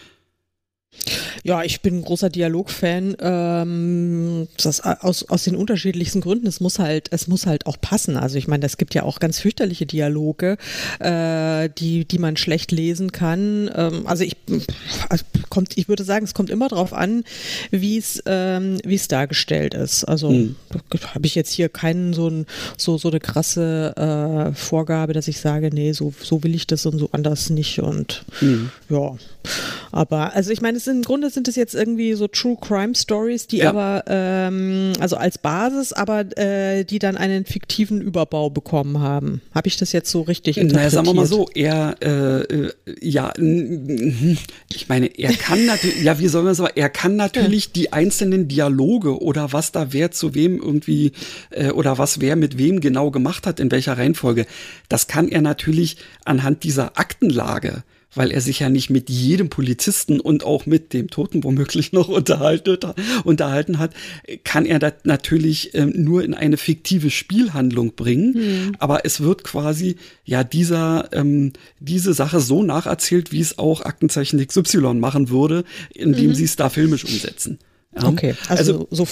[1.44, 3.16] Ja, ich bin ein großer Dialogfan.
[3.20, 6.48] Ähm, das aus, aus den unterschiedlichsten Gründen.
[6.48, 8.18] Es muss halt, es muss halt auch passen.
[8.18, 10.58] Also ich meine, es gibt ja auch ganz fürchterliche Dialoge,
[11.00, 13.70] äh, die, die man schlecht lesen kann.
[13.76, 14.36] Ähm, also ich
[15.10, 17.24] also kommt, ich würde sagen, es kommt immer darauf an,
[17.72, 20.04] wie es, ähm, wie es dargestellt ist.
[20.04, 20.56] Also hm.
[21.14, 22.46] habe ich jetzt hier keinen so ein,
[22.78, 26.86] so so eine krasse äh, Vorgabe, dass ich sage, nee, so so will ich das
[26.86, 28.70] und so anders nicht und hm.
[28.90, 29.16] ja.
[29.92, 32.96] Aber also ich meine, es sind, im Grunde sind es jetzt irgendwie so True Crime
[32.96, 33.70] Stories, die ja.
[33.70, 39.42] aber ähm, also als Basis, aber äh, die dann einen fiktiven Überbau bekommen haben.
[39.54, 40.76] Habe ich das jetzt so richtig interpretiert?
[40.76, 42.72] Naja, sagen wir mal so, er äh, äh
[43.02, 47.94] ja, ich meine, er kann natürlich, ja, wie soll man sagen, er kann natürlich die
[47.94, 51.12] einzelnen Dialoge oder was da wer zu wem irgendwie
[51.52, 54.46] äh, oder was wer mit wem genau gemacht hat, in welcher Reihenfolge,
[54.90, 60.20] das kann er natürlich anhand dieser Aktenlage weil er sich ja nicht mit jedem Polizisten
[60.20, 63.94] und auch mit dem Toten womöglich noch unterhalten, hat,
[64.44, 68.34] kann er das natürlich ähm, nur in eine fiktive Spielhandlung bringen.
[68.34, 68.76] Hm.
[68.80, 74.46] Aber es wird quasi ja dieser ähm, diese Sache so nacherzählt, wie es auch Aktenzeichen
[74.46, 76.36] XY machen würde, indem mhm.
[76.36, 77.60] sie es da filmisch umsetzen.
[77.96, 79.08] Okay, also, also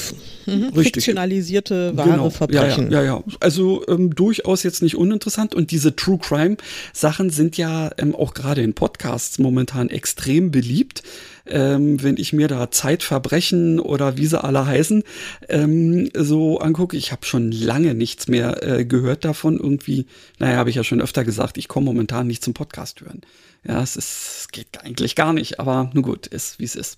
[0.46, 2.30] so mh, fiktionalisierte wahre genau.
[2.30, 2.92] Verbrechen.
[2.92, 3.24] Ja, ja, ja.
[3.40, 5.56] Also ähm, durchaus jetzt nicht uninteressant.
[5.56, 6.58] Und diese True Crime
[6.94, 11.04] Sachen sind ja ähm, auch gerade in Podcasts momentan extrem beliebt.
[11.48, 15.04] Ähm, wenn ich mir da Zeitverbrechen oder wie sie alle heißen,
[15.48, 16.98] ähm, so angucke.
[16.98, 19.58] Ich habe schon lange nichts mehr äh, gehört davon.
[19.58, 20.08] Irgendwie,
[20.40, 23.22] naja, habe ich ja schon öfter gesagt, ich komme momentan nicht zum Podcast hören.
[23.68, 26.98] Ja, es ist, es geht eigentlich gar nicht, aber nun gut, ist wie es ist.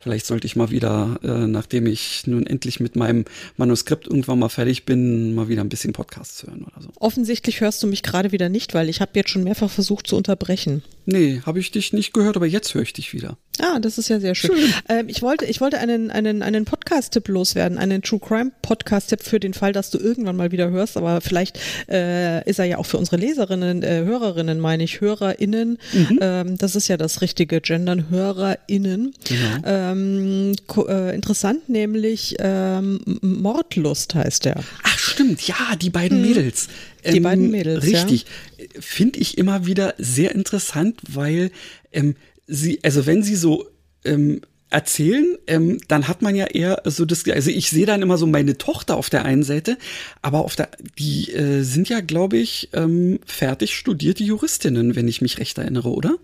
[0.00, 3.24] Vielleicht sollte ich mal wieder, äh, nachdem ich nun endlich mit meinem
[3.56, 6.90] Manuskript irgendwann mal fertig bin, mal wieder ein bisschen Podcasts hören oder so.
[7.00, 10.16] Offensichtlich hörst du mich gerade wieder nicht, weil ich habe jetzt schon mehrfach versucht zu
[10.16, 10.82] unterbrechen.
[11.06, 13.36] Nee, habe ich dich nicht gehört, aber jetzt höre ich dich wieder.
[13.60, 14.56] Ah, das ist ja sehr schön.
[14.56, 14.74] schön.
[14.88, 19.38] Ähm, ich wollte, ich wollte einen, einen, einen Podcast-Tipp loswerden, einen True Crime Podcast-Tipp für
[19.38, 22.86] den Fall, dass du irgendwann mal wieder hörst, aber vielleicht äh, ist er ja auch
[22.86, 25.78] für unsere Leserinnen, äh, Hörerinnen, meine ich, HörerInnen.
[25.92, 26.18] Mhm.
[26.20, 29.14] Ähm, das ist ja das richtige Gendern, HörerInnen.
[29.24, 29.64] Genau.
[29.64, 30.56] Ähm,
[30.88, 34.64] äh, interessant, nämlich ähm, Mordlust heißt er.
[34.82, 36.28] Ach, stimmt, ja, die beiden mhm.
[36.28, 36.68] Mädels.
[37.10, 37.84] Die beiden Mädels.
[37.84, 38.26] Richtig.
[38.58, 38.66] Ja.
[38.80, 41.50] Finde ich immer wieder sehr interessant, weil
[41.92, 43.66] ähm, sie, also wenn sie so
[44.04, 48.18] ähm, erzählen, ähm, dann hat man ja eher so das, also ich sehe dann immer
[48.18, 49.78] so meine Tochter auf der einen Seite,
[50.20, 55.22] aber auf der, die äh, sind ja, glaube ich, ähm, fertig studierte Juristinnen, wenn ich
[55.22, 56.18] mich recht erinnere, oder?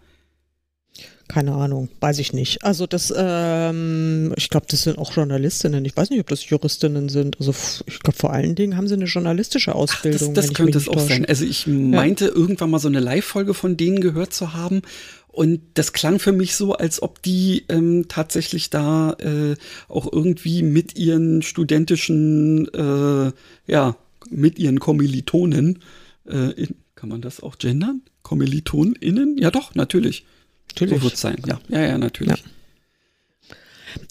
[1.31, 2.65] Keine Ahnung, weiß ich nicht.
[2.65, 5.85] Also das, ähm, ich glaube, das sind auch Journalistinnen.
[5.85, 7.39] Ich weiß nicht, ob das Juristinnen sind.
[7.39, 7.55] Also
[7.87, 10.31] ich glaube, vor allen Dingen haben sie eine journalistische Ausbildung.
[10.31, 11.07] Ach, das, das könnte es auch täusche.
[11.07, 11.25] sein.
[11.27, 12.33] Also ich meinte ja.
[12.35, 14.83] irgendwann mal so eine Live-Folge von denen gehört zu haben.
[15.29, 19.55] Und das klang für mich so, als ob die ähm, tatsächlich da äh,
[19.87, 23.31] auch irgendwie mit ihren studentischen, äh,
[23.71, 23.97] ja,
[24.31, 25.79] mit ihren Kommilitonen,
[26.29, 28.03] äh, in, kann man das auch gendern?
[28.25, 29.39] KommilitonInnen?
[29.39, 30.25] Ja doch, natürlich
[30.71, 30.99] Natürlich.
[30.99, 31.61] So wird es sein, ja.
[31.69, 32.39] Ja, ja, natürlich.
[32.39, 32.51] Ja.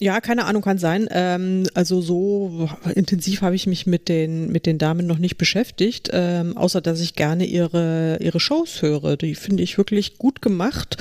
[0.01, 1.07] Ja, keine Ahnung, kann sein.
[1.11, 6.09] Ähm, also so intensiv habe ich mich mit den, mit den Damen noch nicht beschäftigt,
[6.11, 9.17] ähm, außer dass ich gerne ihre, ihre Shows höre.
[9.17, 10.97] Die finde ich wirklich gut gemacht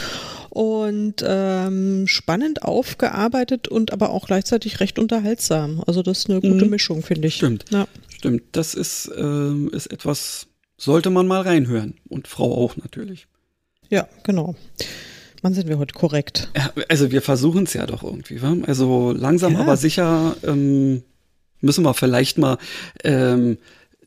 [0.50, 5.82] und ähm, spannend aufgearbeitet und aber auch gleichzeitig recht unterhaltsam.
[5.86, 6.70] Also das ist eine gute mhm.
[6.70, 7.36] Mischung, finde ich.
[7.36, 7.64] Stimmt.
[7.70, 7.86] Ja.
[8.08, 8.42] Stimmt.
[8.52, 11.94] Das ist, ähm, ist etwas, sollte man mal reinhören.
[12.08, 13.28] Und Frau auch natürlich.
[13.90, 14.56] Ja, genau.
[15.42, 16.50] Wann sind wir heute korrekt?
[16.56, 18.42] Ja, also wir versuchen es ja doch irgendwie.
[18.42, 18.56] Wa?
[18.66, 19.60] Also langsam ja.
[19.60, 21.02] aber sicher ähm,
[21.60, 22.58] müssen wir vielleicht mal
[23.04, 23.58] ähm,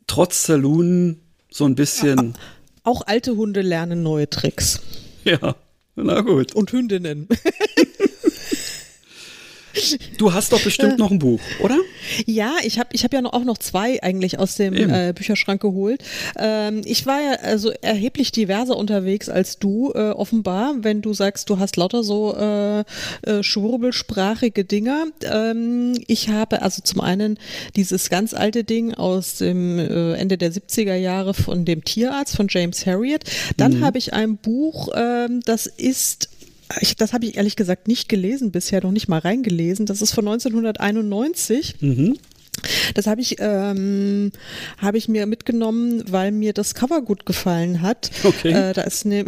[0.06, 2.34] trotz Saloon so ein bisschen.
[2.84, 4.80] Auch alte Hunde lernen neue Tricks.
[5.24, 5.54] Ja,
[5.94, 6.54] na gut.
[6.54, 7.28] Und Hündinnen.
[10.18, 10.96] Du hast doch bestimmt äh.
[10.96, 11.78] noch ein Buch, oder?
[12.26, 15.60] Ja, ich habe ich hab ja noch, auch noch zwei eigentlich aus dem äh, Bücherschrank
[15.60, 16.02] geholt.
[16.36, 21.48] Ähm, ich war ja also erheblich diverser unterwegs als du, äh, offenbar, wenn du sagst,
[21.50, 25.06] du hast lauter so äh, äh, schwurbelsprachige Dinger.
[25.24, 27.38] Ähm, ich habe also zum einen
[27.76, 32.46] dieses ganz alte Ding aus dem äh, Ende der 70er Jahre von dem Tierarzt von
[32.48, 33.24] James Harriet.
[33.56, 33.84] Dann mhm.
[33.84, 36.28] habe ich ein Buch, ähm, das ist
[36.80, 39.86] ich, das habe ich ehrlich gesagt nicht gelesen bisher, noch nicht mal reingelesen.
[39.86, 41.76] Das ist von 1991.
[41.80, 42.18] Mhm.
[42.94, 44.30] Das habe ich, ähm,
[44.78, 48.10] hab ich mir mitgenommen, weil mir das Cover gut gefallen hat.
[48.22, 48.52] Okay.
[48.52, 49.24] Äh, da ist ne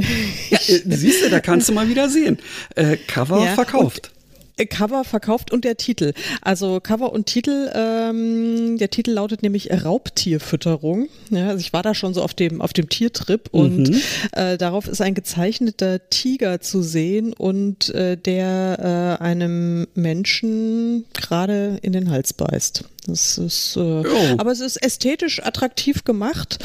[0.51, 2.39] ja, äh, siehst du, da kannst du mal wieder sehen.
[2.77, 4.09] Äh, Cover ja, verkauft.
[4.09, 4.24] Äh,
[4.57, 6.13] Cover verkauft und der Titel.
[6.41, 11.09] Also Cover und Titel, ähm, der Titel lautet nämlich Raubtierfütterung.
[11.31, 14.01] Ja, also ich war da schon so auf dem, auf dem Tiertrip und mhm.
[14.33, 21.79] äh, darauf ist ein gezeichneter Tiger zu sehen und äh, der äh, einem Menschen gerade
[21.83, 22.85] in den Hals beißt.
[23.07, 24.03] Das ist, äh,
[24.39, 26.59] aber es ist ästhetisch attraktiv gemacht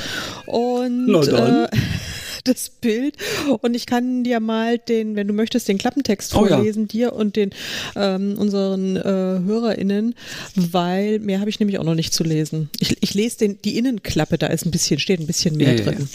[0.46, 1.66] und Na dann.
[1.66, 1.70] Äh,
[2.50, 3.16] das Bild
[3.62, 7.10] und ich kann dir mal den, wenn du möchtest, den Klappentext vorlesen, oh ja.
[7.10, 7.52] dir und den
[7.96, 10.16] ähm, unseren äh, HörerInnen,
[10.56, 12.70] weil mehr habe ich nämlich auch noch nicht zu lesen.
[12.80, 15.84] Ich, ich lese den, die Innenklappe, da ist ein bisschen, steht ein bisschen mehr ja,
[15.84, 16.10] drin.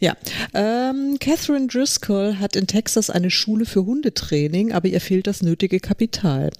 [0.00, 0.16] Ja.
[0.54, 0.90] ja.
[0.90, 5.80] Ähm, Catherine Driscoll hat in Texas eine Schule für Hundetraining, aber ihr fehlt das nötige
[5.80, 6.50] Kapital.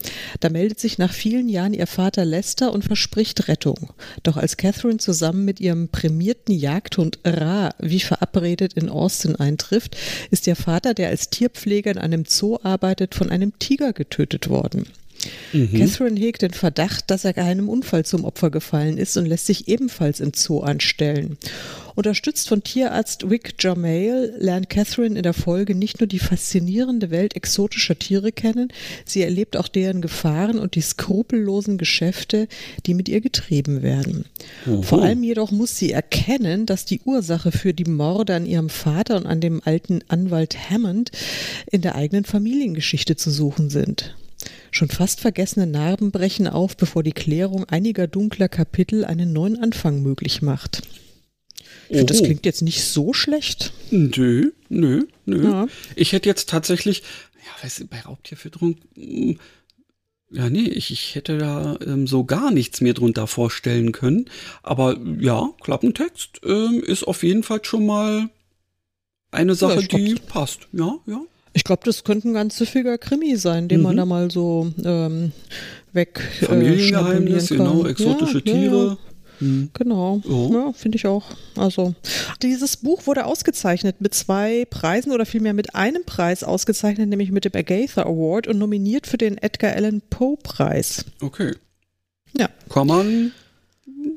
[0.41, 3.93] Da meldet sich nach vielen Jahren ihr Vater Lester und verspricht Rettung.
[4.23, 9.99] Doch als Catherine zusammen mit ihrem prämierten Jagdhund Ra wie verabredet in Austin eintrifft,
[10.31, 14.87] ist ihr Vater, der als Tierpfleger in einem Zoo arbeitet, von einem Tiger getötet worden.
[15.53, 15.79] Mhm.
[15.79, 19.69] Catherine hegt den Verdacht, dass er einem Unfall zum Opfer gefallen ist und lässt sich
[19.69, 21.39] ebenfalls im Zoo anstellen.
[21.95, 27.37] Unterstützt von Tierarzt Wick Jamail lernt Catherine in der Folge nicht nur die faszinierende Welt
[27.37, 28.69] exotischer Tiere kennen,
[29.05, 32.49] sie erlebt auch deren Gefahren und die skrupellosen Geschäfte,
[32.87, 34.25] die mit ihr getrieben werden.
[34.67, 34.83] Oho.
[34.83, 39.17] Vor allem jedoch muss sie erkennen, dass die Ursache für die Morde an ihrem Vater
[39.17, 41.13] und an dem alten Anwalt Hammond
[41.71, 44.17] in der eigenen Familiengeschichte zu suchen sind.
[44.75, 50.03] Schon fast vergessene Narben brechen auf, bevor die Klärung einiger dunkler Kapitel einen neuen Anfang
[50.03, 50.83] möglich macht.
[51.89, 53.73] Ich finde, das klingt jetzt nicht so schlecht.
[53.93, 55.45] Nö, nö, nö.
[55.45, 55.69] Ja.
[55.95, 57.05] Ich hätte jetzt tatsächlich,
[57.37, 59.39] ja, weißt du, bei Raubtierfütterung, hm,
[60.33, 64.29] ja, nee, ich, ich hätte da ähm, so gar nichts mir drunter vorstellen können.
[64.65, 68.29] Aber ja, Klappentext ähm, ist auf jeden Fall schon mal
[69.31, 70.67] eine Sache, ja, die passt.
[70.73, 71.21] Ja, ja.
[71.55, 73.85] Ich glaube, das könnte ein ganz süffiger Krimi sein, den mhm.
[73.85, 75.33] man da mal so ähm,
[75.93, 76.21] weg.
[76.41, 78.87] Äh, Familiengeheimnis, äh, genau, exotische ja, Tiere.
[78.87, 78.99] Ja,
[79.41, 79.71] Mhm.
[79.75, 80.51] Genau, oh.
[80.53, 81.25] ja, finde ich auch.
[81.57, 81.95] Also
[82.43, 87.45] dieses Buch wurde ausgezeichnet mit zwei Preisen oder vielmehr mit einem Preis ausgezeichnet, nämlich mit
[87.45, 91.05] dem Agatha Award und nominiert für den Edgar Allan Poe Preis.
[91.21, 91.53] Okay.
[92.37, 92.49] Ja.
[92.69, 93.33] Kann man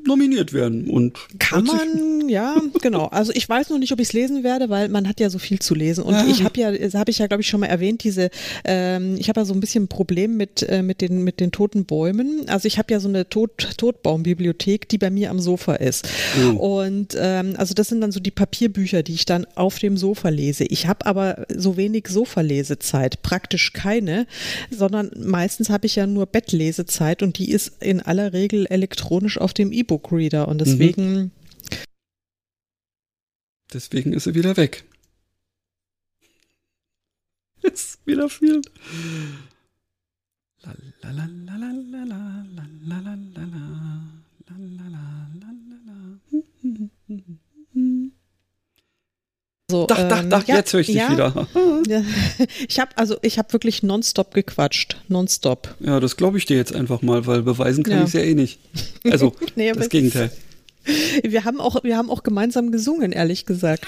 [0.06, 3.06] nominiert werden und kann man ja genau.
[3.06, 5.38] Also ich weiß noch nicht ob ich es lesen werde weil man hat ja so
[5.38, 6.04] viel zu lesen.
[6.04, 6.26] Und ja.
[6.26, 8.30] ich habe ja habe ich ja glaube ich schon mal erwähnt diese
[8.64, 11.52] ähm, ich habe ja so ein bisschen ein Problem mit äh, mit den mit den
[11.52, 12.48] toten Bäumen.
[12.48, 16.08] Also ich habe ja so eine Tot Totbaumbibliothek die bei mir am Sofa ist.
[16.38, 16.78] Oh.
[16.78, 20.28] und ähm, also das sind dann so die Papierbücher die ich dann auf dem Sofa
[20.28, 20.64] lese.
[20.64, 24.26] Ich habe aber so wenig Sofalesezeit praktisch keine
[24.70, 29.54] sondern meistens habe ich ja nur Bettlesezeit und die ist in aller Regel elektronisch auf
[29.54, 31.16] dem E-Book-Reader und deswegen.
[31.16, 31.30] Mhm.
[33.72, 34.84] Deswegen ist sie wieder weg.
[37.62, 38.62] Ist wieder viel.
[49.70, 51.46] So, dach, dach, dach, ja, jetzt höre ich dich ja, wieder.
[51.86, 52.02] Ja,
[52.66, 55.74] ich habe also ich habe wirklich nonstop gequatscht, nonstop.
[55.80, 58.34] Ja, das glaube ich dir jetzt einfach mal, weil beweisen kann ich es ja eh
[58.34, 58.60] nicht.
[59.04, 60.30] Also nee, das Gegenteil.
[61.22, 63.86] Wir haben auch wir haben auch gemeinsam gesungen, ehrlich gesagt.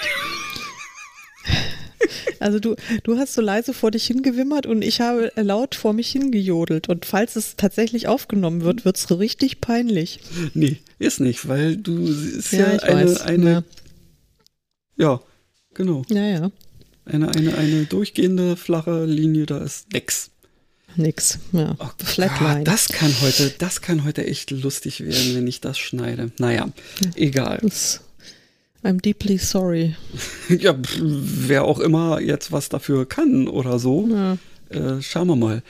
[2.39, 6.11] Also du, du hast so leise vor dich hingewimmert und ich habe laut vor mich
[6.11, 6.89] hingejodelt.
[6.89, 10.19] Und falls es tatsächlich aufgenommen wird, wird es richtig peinlich.
[10.53, 13.63] Nee, ist nicht, weil du ist ja, ja eine, weiß, eine
[14.97, 15.13] ja.
[15.13, 15.21] ja,
[15.73, 16.03] genau.
[16.09, 16.51] Ja, ja.
[17.05, 20.29] Eine, eine, eine durchgehende flache Linie, da ist nix.
[20.95, 21.75] Nix, ja.
[21.79, 22.63] Oh, Flatline.
[22.63, 26.31] das kann heute, das kann heute echt lustig werden, wenn ich das schneide.
[26.37, 26.69] Naja,
[27.15, 27.59] egal.
[27.61, 28.01] Das,
[28.83, 29.95] I'm deeply sorry.
[30.49, 34.07] ja, wer auch immer jetzt was dafür kann oder so.
[34.09, 34.37] Ja.
[34.69, 35.63] Äh, schauen wir mal.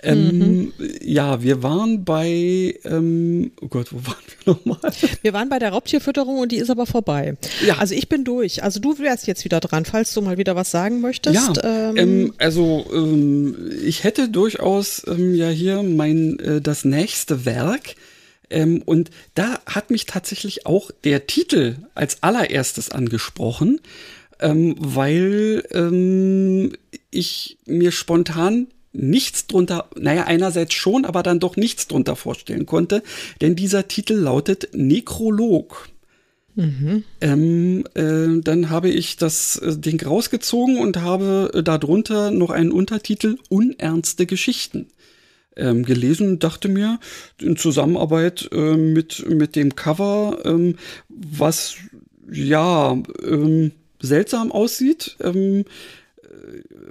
[0.00, 0.72] Ähm, mhm.
[1.02, 4.92] Ja, wir waren bei, ähm, oh Gott, wo waren wir nochmal?
[5.22, 7.36] Wir waren bei der Raubtierfütterung und die ist aber vorbei.
[7.66, 7.78] Ja.
[7.78, 8.62] Also ich bin durch.
[8.62, 11.56] Also du wärst jetzt wieder dran, falls du mal wieder was sagen möchtest.
[11.56, 17.44] Ja, ähm, ähm also ähm, ich hätte durchaus ähm, ja hier mein, äh, das nächste
[17.44, 17.94] Werk.
[18.86, 23.78] Und da hat mich tatsächlich auch der Titel als allererstes angesprochen,
[24.40, 25.62] weil
[27.10, 33.02] ich mir spontan nichts drunter, naja, einerseits schon, aber dann doch nichts drunter vorstellen konnte,
[33.40, 35.88] denn dieser Titel lautet Nekrolog.
[36.54, 37.04] Mhm.
[37.20, 42.72] Ähm, äh, dann habe ich das äh, Ding rausgezogen und habe äh, darunter noch einen
[42.72, 44.88] Untertitel Unernste Geschichten
[45.56, 46.98] ähm, gelesen und dachte mir,
[47.40, 50.74] in Zusammenarbeit äh, mit, mit dem Cover, ähm,
[51.08, 51.76] was
[52.28, 53.70] ja ähm,
[54.00, 55.64] seltsam aussieht, ähm,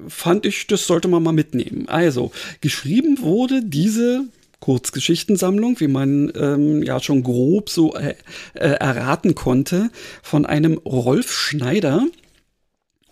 [0.08, 1.88] fand ich, das sollte man mal mitnehmen.
[1.88, 4.26] Also, geschrieben wurde diese
[4.60, 8.16] Kurzgeschichtensammlung, wie man ähm, ja schon grob so äh,
[8.54, 9.90] äh, erraten konnte,
[10.24, 12.06] von einem Rolf Schneider.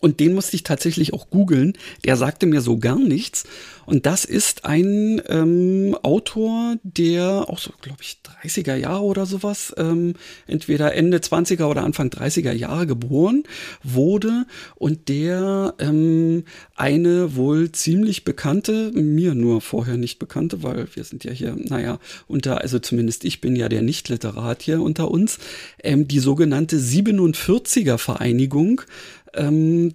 [0.06, 1.74] Und den musste ich tatsächlich auch googeln.
[2.06, 3.46] Der sagte mir so gar nichts.
[3.88, 9.74] Und das ist ein ähm, Autor, der auch so, glaube ich, 30er Jahre oder sowas,
[9.78, 10.14] ähm,
[10.46, 13.44] entweder Ende 20er oder Anfang 30er Jahre geboren
[13.84, 14.46] wurde
[14.76, 16.44] und der ähm,
[16.76, 22.00] eine wohl ziemlich bekannte, mir nur vorher nicht bekannte, weil wir sind ja hier, naja,
[22.28, 25.40] unter, also zumindest ich bin ja der Nicht-Literat hier unter uns,
[25.84, 28.82] ähm, die sogenannte 47er Vereinigung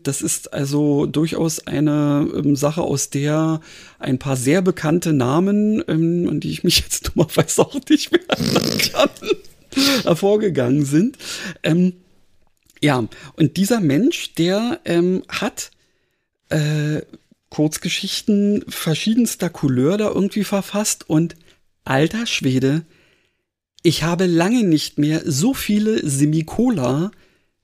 [0.02, 3.60] das ist also durchaus eine ähm, Sache, aus der
[3.98, 8.20] ein paar sehr bekannte Namen, ähm, an die ich mich jetzt dummerweise auch nicht mehr
[8.28, 9.10] erinnern kann,
[10.02, 11.16] hervorgegangen sind.
[11.62, 11.94] Ähm,
[12.82, 15.70] ja, und dieser Mensch, der ähm, hat
[16.50, 17.02] äh,
[17.48, 21.34] Kurzgeschichten verschiedenster Couleur da irgendwie verfasst und
[21.84, 22.84] alter Schwede,
[23.82, 27.10] ich habe lange nicht mehr so viele Semikola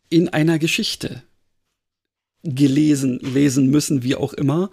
[0.09, 1.22] in einer Geschichte
[2.55, 4.70] gelesen, lesen müssen, wie auch immer.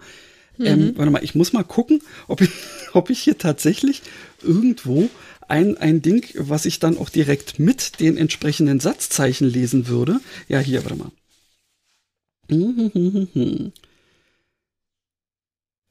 [0.58, 0.66] Ähm, mhm.
[0.88, 2.50] Ähm, warte mal, ich muss mal gucken, ob ich,
[2.92, 4.02] ob ich hier tatsächlich
[4.42, 5.08] irgendwo
[5.48, 10.20] ein, ein Ding, was ich dann auch direkt mit den entsprechenden Satzzeichen lesen würde.
[10.48, 11.10] Ja, hier, warte mal.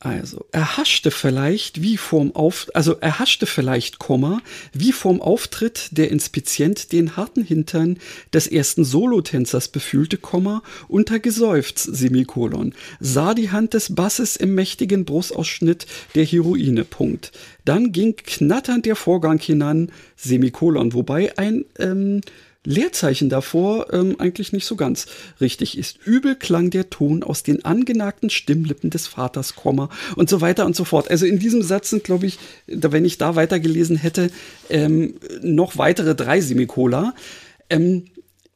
[0.03, 4.41] Also, erhaschte vielleicht wie vorm Auf, also erhaschte vielleicht, Komma,
[4.73, 7.97] wie vorm Auftritt der Inspizient den harten Hintern
[8.33, 15.05] des ersten Solotänzers befühlte, Komma, unter Geseufz, Semikolon, sah die Hand des Basses im mächtigen
[15.05, 15.85] Brustausschnitt
[16.15, 17.31] der Heroine, Punkt.
[17.63, 22.19] Dann ging knatternd der Vorgang hinan, Semikolon, wobei ein, ähm,
[22.65, 25.07] Leerzeichen davor ähm, eigentlich nicht so ganz
[25.41, 25.97] richtig ist.
[26.05, 30.75] Übel klang der Ton aus den angenagten Stimmlippen des Vaters, Komma und so weiter und
[30.75, 31.09] so fort.
[31.11, 34.31] Also in diesem Satz sind, glaube ich, wenn ich da weitergelesen hätte,
[34.69, 37.13] ähm, noch weitere drei Semikola.
[37.69, 38.05] Ähm,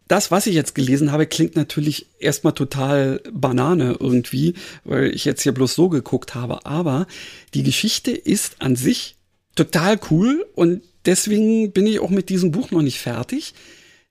[0.08, 4.54] das, was ich jetzt gelesen habe, klingt natürlich erstmal total Banane irgendwie,
[4.86, 6.66] weil ich jetzt hier bloß so geguckt habe.
[6.66, 7.08] Aber
[7.54, 9.18] die Geschichte ist an sich
[9.56, 13.54] total cool und deswegen bin ich auch mit diesem Buch noch nicht fertig.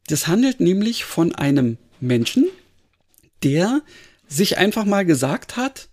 [0.07, 2.47] Das handelt nämlich von einem Menschen,
[3.43, 3.83] der
[4.29, 5.89] sich einfach mal gesagt hat,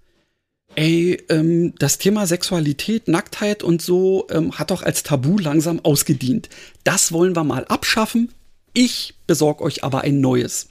[0.76, 6.50] ey, ähm, das Thema Sexualität, Nacktheit und so ähm, hat doch als Tabu langsam ausgedient.
[6.84, 8.30] Das wollen wir mal abschaffen.
[8.74, 10.68] Ich besorge euch aber ein neues.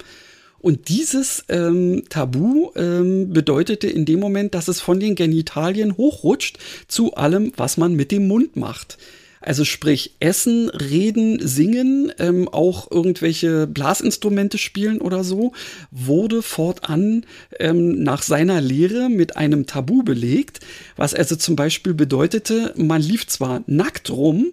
[0.61, 6.59] Und dieses ähm, Tabu ähm, bedeutete in dem Moment, dass es von den Genitalien hochrutscht
[6.87, 8.97] zu allem, was man mit dem Mund macht.
[9.43, 15.53] Also sprich Essen, Reden, Singen, ähm, auch irgendwelche Blasinstrumente spielen oder so,
[15.91, 17.27] wurde fortan
[17.59, 20.61] ähm, nach seiner Lehre mit einem Tabu belegt,
[20.97, 24.53] was also zum Beispiel bedeutete, man lief zwar nackt rum,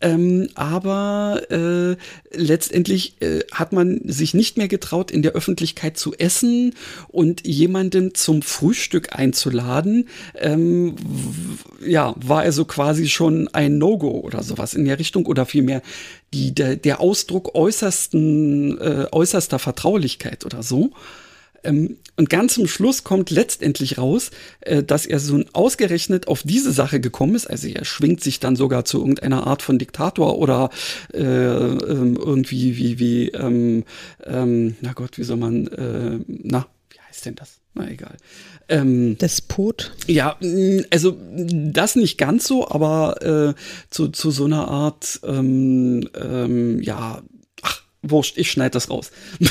[0.00, 1.96] ähm, aber äh,
[2.32, 6.74] letztendlich äh, hat man sich nicht mehr getraut, in der Öffentlichkeit zu essen
[7.08, 10.08] und jemanden zum Frühstück einzuladen.
[10.36, 10.96] Ähm,
[11.84, 15.82] ja, war also quasi schon ein No-Go oder sowas in der Richtung oder vielmehr
[16.32, 20.92] die, der, der Ausdruck äußersten, äh, äußerster Vertraulichkeit oder so.
[21.64, 24.30] Ähm, und ganz zum Schluss kommt letztendlich raus,
[24.60, 27.46] äh, dass er so ausgerechnet auf diese Sache gekommen ist.
[27.46, 30.70] Also er schwingt sich dann sogar zu irgendeiner Art von Diktator oder
[31.14, 33.84] äh, ähm, irgendwie wie, wie, ähm,
[34.24, 37.60] ähm, na Gott, wie soll man, äh, na, wie heißt denn das?
[37.74, 38.16] Na egal.
[38.68, 39.92] Ähm, Despot?
[40.06, 40.36] Ja,
[40.90, 47.22] also das nicht ganz so, aber äh, zu, zu so einer Art, ähm, ähm, ja,
[47.62, 49.10] ach, wurscht, ich schneide das raus.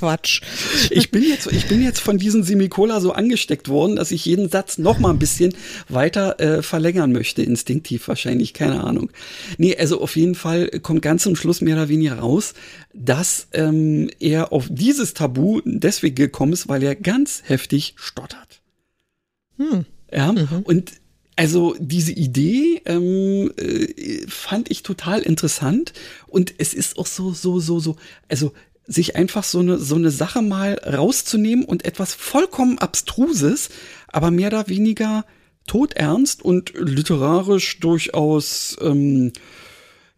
[0.00, 0.40] Quatsch.
[0.88, 4.48] Ich bin jetzt, ich bin jetzt von diesem Semicola so angesteckt worden, dass ich jeden
[4.48, 5.54] Satz noch mal ein bisschen
[5.90, 9.10] weiter äh, verlängern möchte, instinktiv wahrscheinlich, keine Ahnung.
[9.58, 12.54] Nee, also auf jeden Fall kommt ganz zum Schluss mehr oder weniger raus,
[12.94, 18.62] dass ähm, er auf dieses Tabu deswegen gekommen ist, weil er ganz heftig stottert.
[19.58, 19.84] Hm.
[20.10, 20.62] Ja, mhm.
[20.64, 20.92] und
[21.36, 25.92] also diese Idee ähm, äh, fand ich total interessant
[26.26, 27.96] und es ist auch so, so, so, so,
[28.28, 28.52] also
[28.90, 33.70] sich einfach so eine, so eine Sache mal rauszunehmen und etwas vollkommen Abstruses,
[34.08, 35.24] aber mehr oder weniger
[35.68, 39.32] todernst und literarisch durchaus ähm,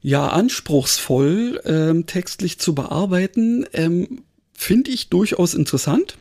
[0.01, 4.23] ja anspruchsvoll ähm, textlich zu bearbeiten, ähm,
[4.55, 6.16] finde ich durchaus interessant.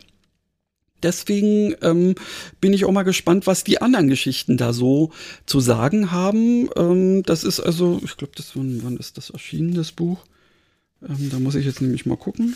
[1.02, 2.16] Deswegen ähm,
[2.60, 5.12] bin ich auch mal gespannt, was die anderen Geschichten da so
[5.46, 6.70] zu sagen haben.
[6.76, 10.20] Ähm, das ist also, ich glaube, das wann, wann ist das erschienen, das Buch?
[11.08, 12.56] Ähm, da muss ich jetzt nämlich mal gucken.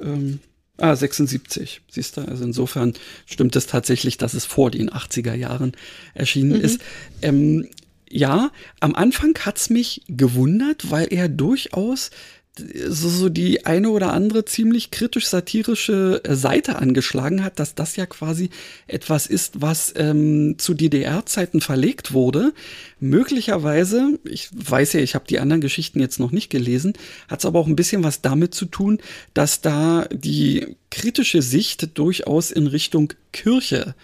[0.00, 0.40] Ähm,
[0.78, 2.20] Ah, 76, siehst du.
[2.22, 2.92] Also insofern
[3.24, 5.72] stimmt es tatsächlich, dass es vor den 80er Jahren
[6.12, 6.64] erschienen mhm.
[6.64, 6.80] ist.
[7.22, 7.68] Ähm,
[8.08, 8.50] ja,
[8.80, 12.10] am Anfang hat's mich gewundert, weil er durchaus
[12.58, 18.06] so, so die eine oder andere ziemlich kritisch-satirische äh, Seite angeschlagen hat, dass das ja
[18.06, 18.50] quasi
[18.86, 22.52] etwas ist, was ähm, zu DDR-Zeiten verlegt wurde.
[22.98, 26.94] Möglicherweise, ich weiß ja, ich habe die anderen Geschichten jetzt noch nicht gelesen,
[27.28, 28.98] hat es aber auch ein bisschen was damit zu tun,
[29.34, 33.94] dass da die kritische Sicht durchaus in Richtung Kirche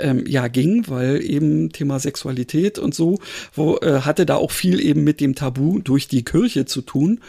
[0.00, 3.18] ähm, ja ging, weil eben Thema Sexualität und so,
[3.54, 7.20] wo äh, hatte da auch viel eben mit dem Tabu durch die Kirche zu tun.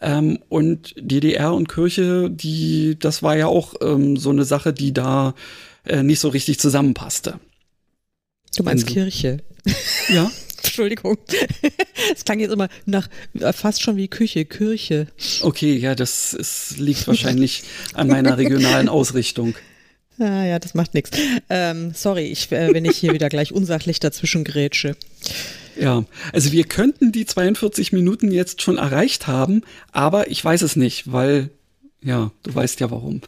[0.00, 4.92] Ähm, und DDR und Kirche, die, das war ja auch ähm, so eine Sache, die
[4.92, 5.34] da
[5.84, 7.40] äh, nicht so richtig zusammenpasste.
[8.56, 9.38] Du meinst also, Kirche?
[10.08, 10.30] Ja.
[10.62, 11.18] Entschuldigung.
[12.14, 13.08] Es klang jetzt immer nach
[13.40, 15.08] äh, fast schon wie Küche, Kirche.
[15.40, 19.54] Okay, ja, das ist, liegt wahrscheinlich an meiner regionalen Ausrichtung.
[20.18, 21.10] Ah, ja, das macht nichts.
[21.50, 24.96] Ähm, sorry, ich, äh, wenn ich hier wieder gleich unsachlich dazwischen grätsche.
[25.78, 29.62] Ja, also wir könnten die 42 Minuten jetzt schon erreicht haben,
[29.92, 31.50] aber ich weiß es nicht, weil,
[32.02, 33.20] ja, du weißt ja warum.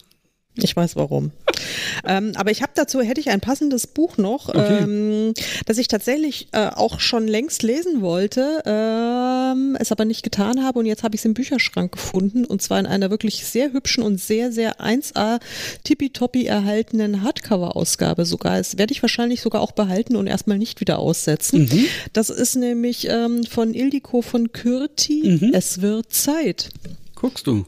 [0.63, 1.33] Ich weiß warum.
[2.07, 4.79] ähm, aber ich habe dazu, hätte ich ein passendes Buch noch, okay.
[4.83, 5.35] ähm,
[5.67, 10.79] das ich tatsächlich äh, auch schon längst lesen wollte, ähm, es aber nicht getan habe
[10.79, 14.03] und jetzt habe ich es im Bücherschrank gefunden und zwar in einer wirklich sehr hübschen
[14.03, 15.41] und sehr, sehr 1A
[15.85, 18.59] tippitoppi erhaltenen Hardcover-Ausgabe sogar.
[18.59, 21.63] Das werde ich wahrscheinlich sogar auch behalten und erstmal nicht wieder aussetzen.
[21.63, 21.87] Mhm.
[22.13, 25.55] Das ist nämlich ähm, von Ildiko von Kürti, mhm.
[25.55, 26.71] Es wird Zeit.
[27.15, 27.65] Guckst du.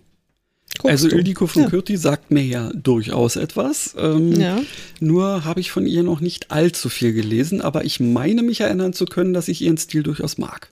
[0.78, 1.68] Guckst also Ildiko von ja.
[1.68, 3.94] Kürti sagt mir ja durchaus etwas.
[3.98, 4.60] Ähm, ja.
[5.00, 8.92] Nur habe ich von ihr noch nicht allzu viel gelesen, aber ich meine mich erinnern
[8.92, 10.70] zu können, dass ich ihren Stil durchaus mag.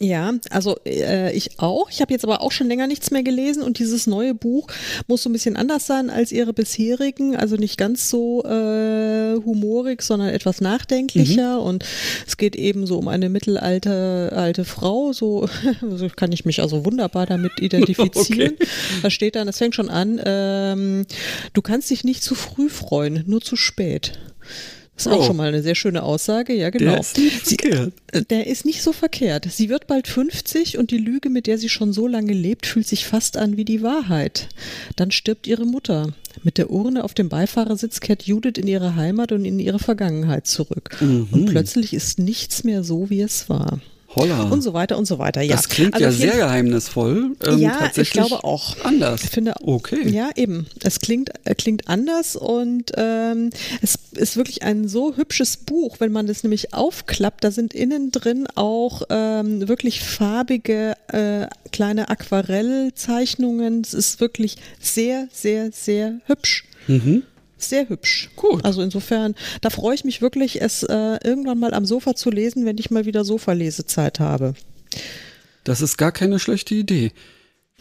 [0.00, 1.88] Ja, also äh, ich auch.
[1.90, 4.66] Ich habe jetzt aber auch schon länger nichts mehr gelesen und dieses neue Buch
[5.06, 7.36] muss so ein bisschen anders sein als ihre bisherigen.
[7.36, 11.60] Also nicht ganz so äh, humorig, sondern etwas nachdenklicher.
[11.60, 11.66] Mhm.
[11.66, 11.84] Und
[12.26, 15.12] es geht eben so um eine mittelalte alte Frau.
[15.12, 15.48] So,
[15.80, 18.54] so kann ich mich also wunderbar damit identifizieren.
[18.54, 18.68] Okay.
[19.02, 21.06] Da steht dann, es fängt schon an, ähm,
[21.52, 24.18] du kannst dich nicht zu früh freuen, nur zu spät.
[24.96, 25.16] Das ist oh.
[25.16, 26.92] auch schon mal eine sehr schöne Aussage, ja genau.
[26.92, 27.92] Der ist nicht sie, verkehrt.
[28.12, 29.48] Äh, der ist nicht so verkehrt.
[29.50, 32.86] Sie wird bald 50 und die Lüge, mit der sie schon so lange lebt, fühlt
[32.86, 34.48] sich fast an wie die Wahrheit.
[34.96, 36.12] Dann stirbt ihre Mutter.
[36.42, 40.46] Mit der Urne auf dem Beifahrersitz kehrt Judith in ihre Heimat und in ihre Vergangenheit
[40.46, 40.96] zurück.
[41.00, 41.28] Mhm.
[41.30, 43.80] Und plötzlich ist nichts mehr so, wie es war.
[44.16, 44.42] Holla.
[44.42, 45.42] Und so weiter und so weiter.
[45.42, 45.56] Ja.
[45.56, 47.36] Das klingt also ja sehr geheimnisvoll.
[47.46, 48.76] Ähm, ja, ich glaube auch.
[48.84, 49.24] Anders.
[49.24, 50.08] Ich finde, okay.
[50.08, 50.66] Ja, eben.
[50.82, 53.50] Es klingt, äh, klingt anders und ähm,
[53.82, 57.44] es ist wirklich ein so hübsches Buch, wenn man das nämlich aufklappt.
[57.44, 63.80] Da sind innen drin auch ähm, wirklich farbige äh, kleine Aquarellzeichnungen.
[63.80, 66.64] Es ist wirklich sehr, sehr, sehr hübsch.
[66.86, 67.24] Mhm
[67.56, 68.30] sehr hübsch.
[68.36, 68.64] Gut.
[68.64, 72.66] Also insofern, da freue ich mich wirklich, es äh, irgendwann mal am Sofa zu lesen,
[72.66, 74.54] wenn ich mal wieder Sofa-Lesezeit habe.
[75.64, 77.12] Das ist gar keine schlechte Idee.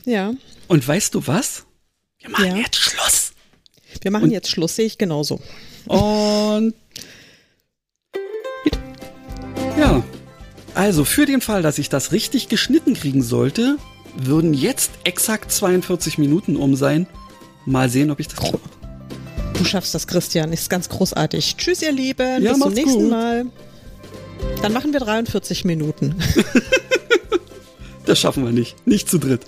[0.06, 0.34] Ja.
[0.68, 1.66] Und weißt du was?
[2.20, 2.58] Wir machen ja.
[2.58, 3.34] jetzt Schluss.
[4.02, 5.40] Wir machen Und jetzt Schluss, sehe ich genauso.
[5.86, 6.74] Und
[9.78, 10.04] ja.
[10.76, 13.78] Also für den Fall, dass ich das richtig geschnitten kriegen sollte,
[14.16, 17.08] würden jetzt exakt 42 Minuten um sein.
[17.66, 18.60] Mal sehen, ob ich das mache.
[19.54, 20.52] Du schaffst das, Christian.
[20.52, 21.56] Ist ganz großartig.
[21.58, 22.44] Tschüss, ihr Lieben.
[22.44, 23.10] Ja, Bis zum nächsten gut.
[23.12, 23.46] Mal.
[24.62, 26.16] Dann machen wir 43 Minuten.
[28.06, 28.76] das schaffen wir nicht.
[28.88, 29.42] Nicht zu dritt.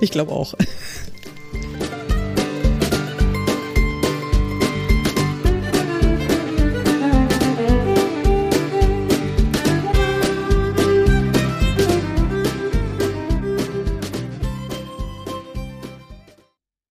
[0.00, 0.54] Ich glaube auch.